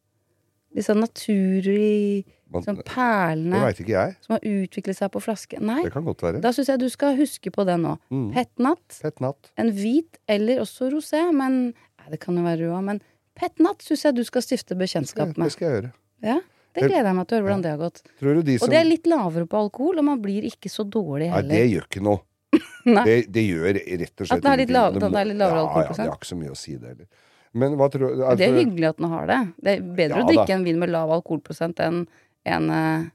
Litt 0.74 0.84
sånn 0.86 1.00
naturlig 1.02 2.24
Man- 2.52 2.62
Sånn 2.64 2.76
Det 2.76 2.84
perlene 2.84 4.16
som 4.20 4.32
har 4.34 4.40
utviklet 4.42 4.96
seg 4.96 5.10
på 5.12 5.20
flaske. 5.22 5.60
Nei, 5.60 5.82
Det 5.84 5.92
kan 5.92 6.04
godt 6.04 6.20
være. 6.24 6.40
da 6.40 6.50
syns 6.50 6.66
jeg 6.66 6.78
du 6.80 6.88
skal 6.88 7.16
huske 7.16 7.50
på 7.54 7.64
det 7.64 7.76
nå. 7.78 7.96
Mm. 8.10 8.32
Petnat. 8.34 8.80
Fett 8.90 9.20
en 9.56 9.70
hvit 9.70 10.18
eller 10.28 10.58
også 10.60 10.90
rosé, 10.90 11.32
men 11.32 11.66
nei, 11.74 12.08
det 12.10 12.18
kan 12.20 12.34
jo 12.36 12.42
være 12.42 12.58
rød 12.66 12.72
òg. 12.78 12.84
Men 12.84 13.00
petnat 13.38 13.78
syns 13.86 14.02
jeg 14.04 14.14
du 14.16 14.24
skal 14.24 14.42
stifte 14.42 14.74
bekjentskap 14.76 15.34
Det 15.34 15.52
skal 15.52 15.68
jeg 15.70 15.82
gjøre. 15.82 15.92
Ja, 16.22 16.40
det 16.74 16.82
gleder 16.90 17.04
jeg 17.06 17.14
meg 17.16 17.28
til 17.28 17.36
å 17.36 17.40
høre 17.40 17.46
hvordan 17.48 17.62
det 17.62 17.70
har 17.70 17.78
gått. 17.78 18.02
Tror 18.20 18.34
du 18.34 18.42
de 18.42 18.58
som 18.58 18.66
Og 18.66 18.70
det 18.70 18.78
er 18.80 18.84
litt 18.90 19.06
lavere 19.06 19.46
på 19.46 19.56
alkohol, 19.70 19.98
og 19.98 20.04
man 20.04 20.20
blir 20.20 20.42
ikke 20.42 20.68
så 20.68 20.82
dårlig 20.88 21.30
Nei, 21.30 21.36
heller. 21.36 21.48
det 21.54 21.70
gjør 21.70 21.86
ikke 21.88 22.02
noe. 22.02 22.20
Nei. 22.86 23.04
Det, 23.04 23.16
det 23.32 23.42
gjør 23.46 23.74
rett 23.78 24.20
og 24.20 24.26
slett 24.26 24.32
At 24.38 24.42
det 24.42 24.50
er 24.50 24.56
litt 24.66 24.70
lav- 24.74 24.94
det 24.98 25.06
er 25.06 25.24
litt 25.24 25.36
lavere 25.38 25.54
ja, 25.54 25.62
Ja, 25.62 25.66
alkoholprosent? 25.68 26.04
det 26.04 26.10
har 26.10 26.18
ikke 26.18 26.32
så 26.34 26.38
mye 26.40 26.50
å 26.50 26.56
si, 26.58 26.74
det 26.76 26.88
heller. 26.88 27.06
Men 27.52 27.72
hva 27.78 27.86
tror 27.90 27.98
du 28.10 28.16
Det 28.16 28.22
er 28.26 28.30
altså- 28.30 28.58
hyggelig 28.58 28.88
at 28.88 28.96
den 28.96 29.08
har 29.10 29.26
det. 29.26 29.54
Det 29.62 29.70
er 29.78 29.80
bedre 29.82 30.16
Ja 30.18 30.22
å 30.24 30.28
drikke 30.28 30.50
en 30.54 30.64
vin 30.64 30.78
med 30.78 30.90
lav 30.90 31.10
alkoholprosent 31.10 31.76
enn 31.80 32.06
en 32.48 32.70
eh, 32.70 33.08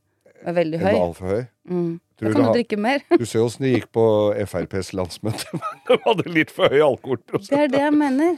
med 0.45 0.57
veldig 0.59 0.79
En 0.79 0.85
høy. 0.85 0.95
altfor 1.01 1.31
høy? 1.33 1.45
Mm. 1.69 1.93
Da 2.15 2.31
kan 2.31 2.35
du 2.37 2.47
du 2.47 2.53
drikke 2.55 2.77
mer. 2.79 3.01
Du 3.19 3.25
ser 3.27 3.43
åssen 3.43 3.65
det 3.65 3.71
gikk 3.73 3.87
på 3.95 4.05
FrPs 4.45 4.93
landsmøte. 4.95 5.59
De 5.89 5.97
hadde 6.05 6.27
litt 6.31 6.53
for 6.53 6.71
høy 6.71 6.83
alkoholprosent. 6.85 7.51
Det 7.51 7.63
er 7.65 7.73
det 7.73 7.81
jeg 7.83 7.95
mener. 7.97 8.37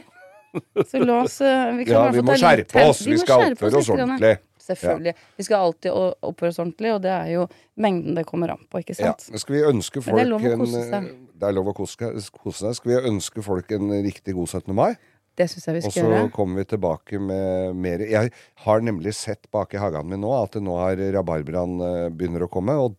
Så 0.88 1.02
la 1.04 1.22
oss 1.26 1.40
eh, 1.44 1.76
vi 1.76 1.84
kan 1.86 1.94
Ja, 1.94 2.04
vi 2.14 2.24
må 2.24 2.36
skjerpe 2.40 2.84
oss. 2.88 3.04
Vi 3.06 3.18
må 3.18 3.22
skal 3.22 3.52
oppføre 3.52 3.82
oss 3.82 3.90
ordentlig. 3.92 4.38
Selvfølgelig. 4.68 5.14
Vi 5.38 5.44
skal 5.46 5.64
alltid 5.64 5.92
oppføre 5.94 6.50
oss 6.52 6.58
ordentlig, 6.60 6.90
og 6.96 7.04
det 7.04 7.12
er 7.12 7.30
jo 7.32 7.44
mengden 7.80 8.18
det 8.18 8.24
kommer 8.28 8.52
an 8.52 8.64
på, 8.68 8.82
ikke 8.82 8.96
sant? 8.98 9.28
Ja. 9.30 9.40
skal 9.40 9.56
vi 9.56 9.62
ønske 9.64 10.02
folk 10.04 10.18
det 10.18 10.24
er 10.26 10.32
lov 10.32 10.44
å 10.44 10.56
kose 10.60 10.82
seg. 10.90 11.06
Det 11.38 11.48
er 11.48 11.54
lov 11.56 11.70
å 11.70 11.74
kose, 11.78 12.10
kose 12.34 12.64
seg. 12.64 12.76
Skal 12.80 12.92
vi 12.92 12.98
ønske 13.12 13.44
folk 13.46 13.72
en 13.78 13.94
riktig 14.04 14.34
god 14.36 14.50
17. 14.58 14.74
mai? 14.76 14.90
Det 15.38 15.46
syns 15.52 15.68
jeg 15.68 15.76
vi 15.76 15.82
skal 15.84 16.00
gjøre. 16.00 16.22
Og 16.24 16.28
så 16.30 16.34
kommer 16.34 16.62
vi 16.62 16.68
tilbake 16.72 17.20
med 17.22 17.76
mer 17.78 18.02
Jeg 18.02 18.32
har 18.64 18.82
nemlig 18.82 19.12
sett 19.14 19.46
bak 19.54 19.74
i 19.76 19.82
hagen 19.82 20.08
min 20.10 20.22
nå 20.24 20.32
at 20.34 20.56
det 20.56 20.64
nå 20.66 20.74
har 20.80 20.98
rabarbraen 21.14 21.76
eh, 21.86 22.08
begynner 22.10 22.46
å 22.46 22.50
komme. 22.50 22.74
Og 22.82 22.96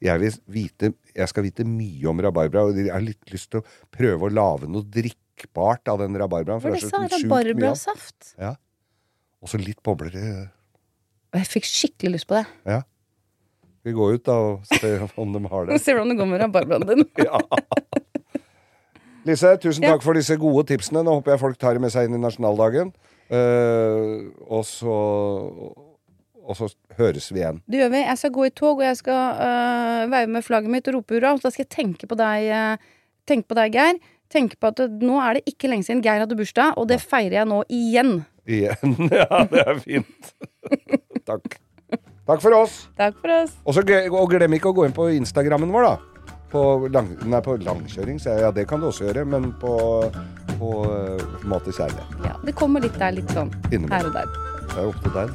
jeg 0.00 0.20
vil 0.22 0.36
vite 0.48 0.92
Jeg 1.14 1.32
skal 1.32 1.44
vite 1.44 1.64
mye 1.68 2.06
om 2.08 2.20
rabarbra, 2.24 2.66
og 2.68 2.78
jeg 2.78 2.92
har 2.92 3.04
litt 3.04 3.32
lyst 3.32 3.50
til 3.52 3.62
å 3.62 3.88
prøve 3.92 4.28
å 4.28 4.32
lage 4.32 4.68
noe 4.70 4.84
drikkbart 4.84 5.88
av 5.92 6.00
den 6.04 6.20
rabarbraen. 6.20 6.62
For 6.62 6.76
det 6.76 6.82
er 6.82 6.88
sa? 6.88 7.02
så. 7.08 7.24
Rabarbrasaft? 7.24 8.32
Ja. 8.40 8.54
Og 9.40 9.52
så 9.52 9.60
litt 9.60 9.80
bobler 9.84 10.16
i 10.16 10.28
Jeg 11.40 11.48
fikk 11.48 11.68
skikkelig 11.68 12.18
lyst 12.18 12.28
på 12.28 12.36
det. 12.36 12.46
Ja. 12.68 12.82
Vi 13.86 13.96
går 13.96 14.18
ut 14.18 14.24
da 14.28 14.36
og 14.36 14.66
ser 14.68 15.06
om 15.16 15.32
de 15.32 15.40
har 15.48 15.68
det. 15.68 15.80
Se 15.84 15.96
hvordan 15.96 16.12
det 16.12 16.20
går 16.20 16.28
med 16.28 16.44
rabarbraen 16.44 16.88
din. 16.92 17.06
Ja. 17.28 17.40
Lise, 19.28 19.52
tusen 19.60 19.84
takk 19.84 20.04
for 20.04 20.16
disse 20.16 20.36
gode 20.40 20.64
tipsene. 20.70 21.02
Nå 21.04 21.18
håper 21.18 21.34
jeg 21.34 21.42
folk 21.42 21.60
tar 21.60 21.76
det 21.76 21.84
med 21.84 21.92
seg 21.92 22.08
inn 22.08 22.16
i 22.16 22.22
nasjonaldagen. 22.22 22.92
Uh, 23.30 24.30
og 24.50 24.64
så 24.66 24.94
Og 26.50 26.56
så 26.58 26.66
høres 26.98 27.28
vi 27.30 27.38
igjen. 27.38 27.60
Det 27.70 27.78
gjør 27.78 27.90
vi. 27.92 27.98
Jeg 28.02 28.18
skal 28.18 28.32
gå 28.34 28.46
i 28.48 28.50
tog, 28.50 28.80
og 28.80 28.82
jeg 28.82 28.96
skal 28.98 29.36
uh, 29.38 30.08
veive 30.10 30.32
med 30.34 30.42
flagget 30.42 30.72
mitt 30.72 30.88
og 30.90 30.96
rope 30.96 31.14
hurra. 31.14 31.34
Og 31.36 31.44
da 31.44 31.52
skal 31.52 31.62
jeg 31.62 31.70
tenke 31.76 32.08
på 32.10 32.18
deg, 32.18 32.48
uh, 32.50 33.12
tenke 33.28 33.46
på 33.46 33.58
deg, 33.60 33.76
Geir. 33.76 34.00
Tenke 34.30 34.58
på 34.58 34.70
at 34.70 34.80
det, 34.80 34.88
nå 35.02 35.20
er 35.22 35.38
det 35.38 35.44
ikke 35.52 35.70
lenge 35.70 35.86
siden 35.86 36.02
Geir 36.02 36.24
hadde 36.24 36.38
bursdag, 36.38 36.74
og 36.78 36.88
det 36.90 37.00
feirer 37.02 37.40
jeg 37.42 37.50
nå 37.50 37.62
igjen. 37.68 38.20
Igjen. 38.50 38.96
Ja, 39.20 39.44
det 39.50 39.62
er 39.66 39.82
fint. 39.84 40.32
takk. 41.30 41.60
Takk 42.26 42.42
for 42.42 42.54
oss. 42.54 42.84
Takk 42.98 43.16
for 43.18 43.36
oss. 43.40 43.54
Også, 43.66 43.82
og 44.10 44.30
glem 44.30 44.58
ikke 44.58 44.70
å 44.70 44.76
gå 44.76 44.86
inn 44.86 44.94
på 44.94 45.08
Instagrammen 45.18 45.70
vår, 45.74 45.86
da. 45.86 46.09
På, 46.50 46.88
lang, 46.90 47.12
nei, 47.30 47.38
på 47.46 47.54
langkjøring, 47.62 48.18
sier 48.18 48.32
jeg. 48.34 48.42
Ja, 48.42 48.50
det 48.54 48.64
kan 48.70 48.82
du 48.82 48.88
også 48.88 49.04
gjøre, 49.06 49.22
men 49.28 49.52
på, 49.62 49.72
på 50.58 50.70
uh, 50.82 51.46
Mat 51.46 51.68
i 51.70 51.72
kjærlighet. 51.76 52.10
Ja, 52.26 52.34
det 52.42 52.54
kommer 52.58 52.82
litt 52.82 52.98
der, 52.98 53.14
litt 53.14 53.30
sånn 53.30 53.52
Innimellom. 53.70 53.94
her 53.94 54.04
og 54.10 54.12
der. 54.18 54.26
Det 54.66 54.76
er 54.82 54.86
opp 54.90 55.00
til 55.04 55.12
deg. 55.14 55.28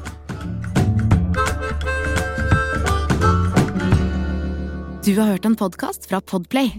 Du 5.06 5.12
har 5.20 5.26
hørt 5.32 5.44
en 5.46 5.56
podkast 5.56 6.08
fra 6.10 6.20
Podplay. 6.20 6.72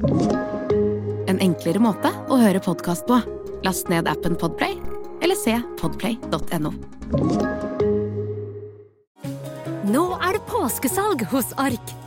En 1.31 1.39
enklere 1.39 1.79
måte 1.81 2.11
å 2.27 2.37
høre 2.41 2.59
podkast 2.59 3.07
på. 3.07 3.21
Last 3.65 3.89
ned 3.89 4.07
appen 4.11 4.35
Podplay, 4.37 4.75
eller 5.23 5.37
se 5.39 5.55
podplay.no. 5.81 6.73
Nå 9.87 10.03
er 10.19 10.35
det 10.35 10.43
påskesalg 10.51 11.23
hos 11.31 11.55
Ark. 11.57 12.06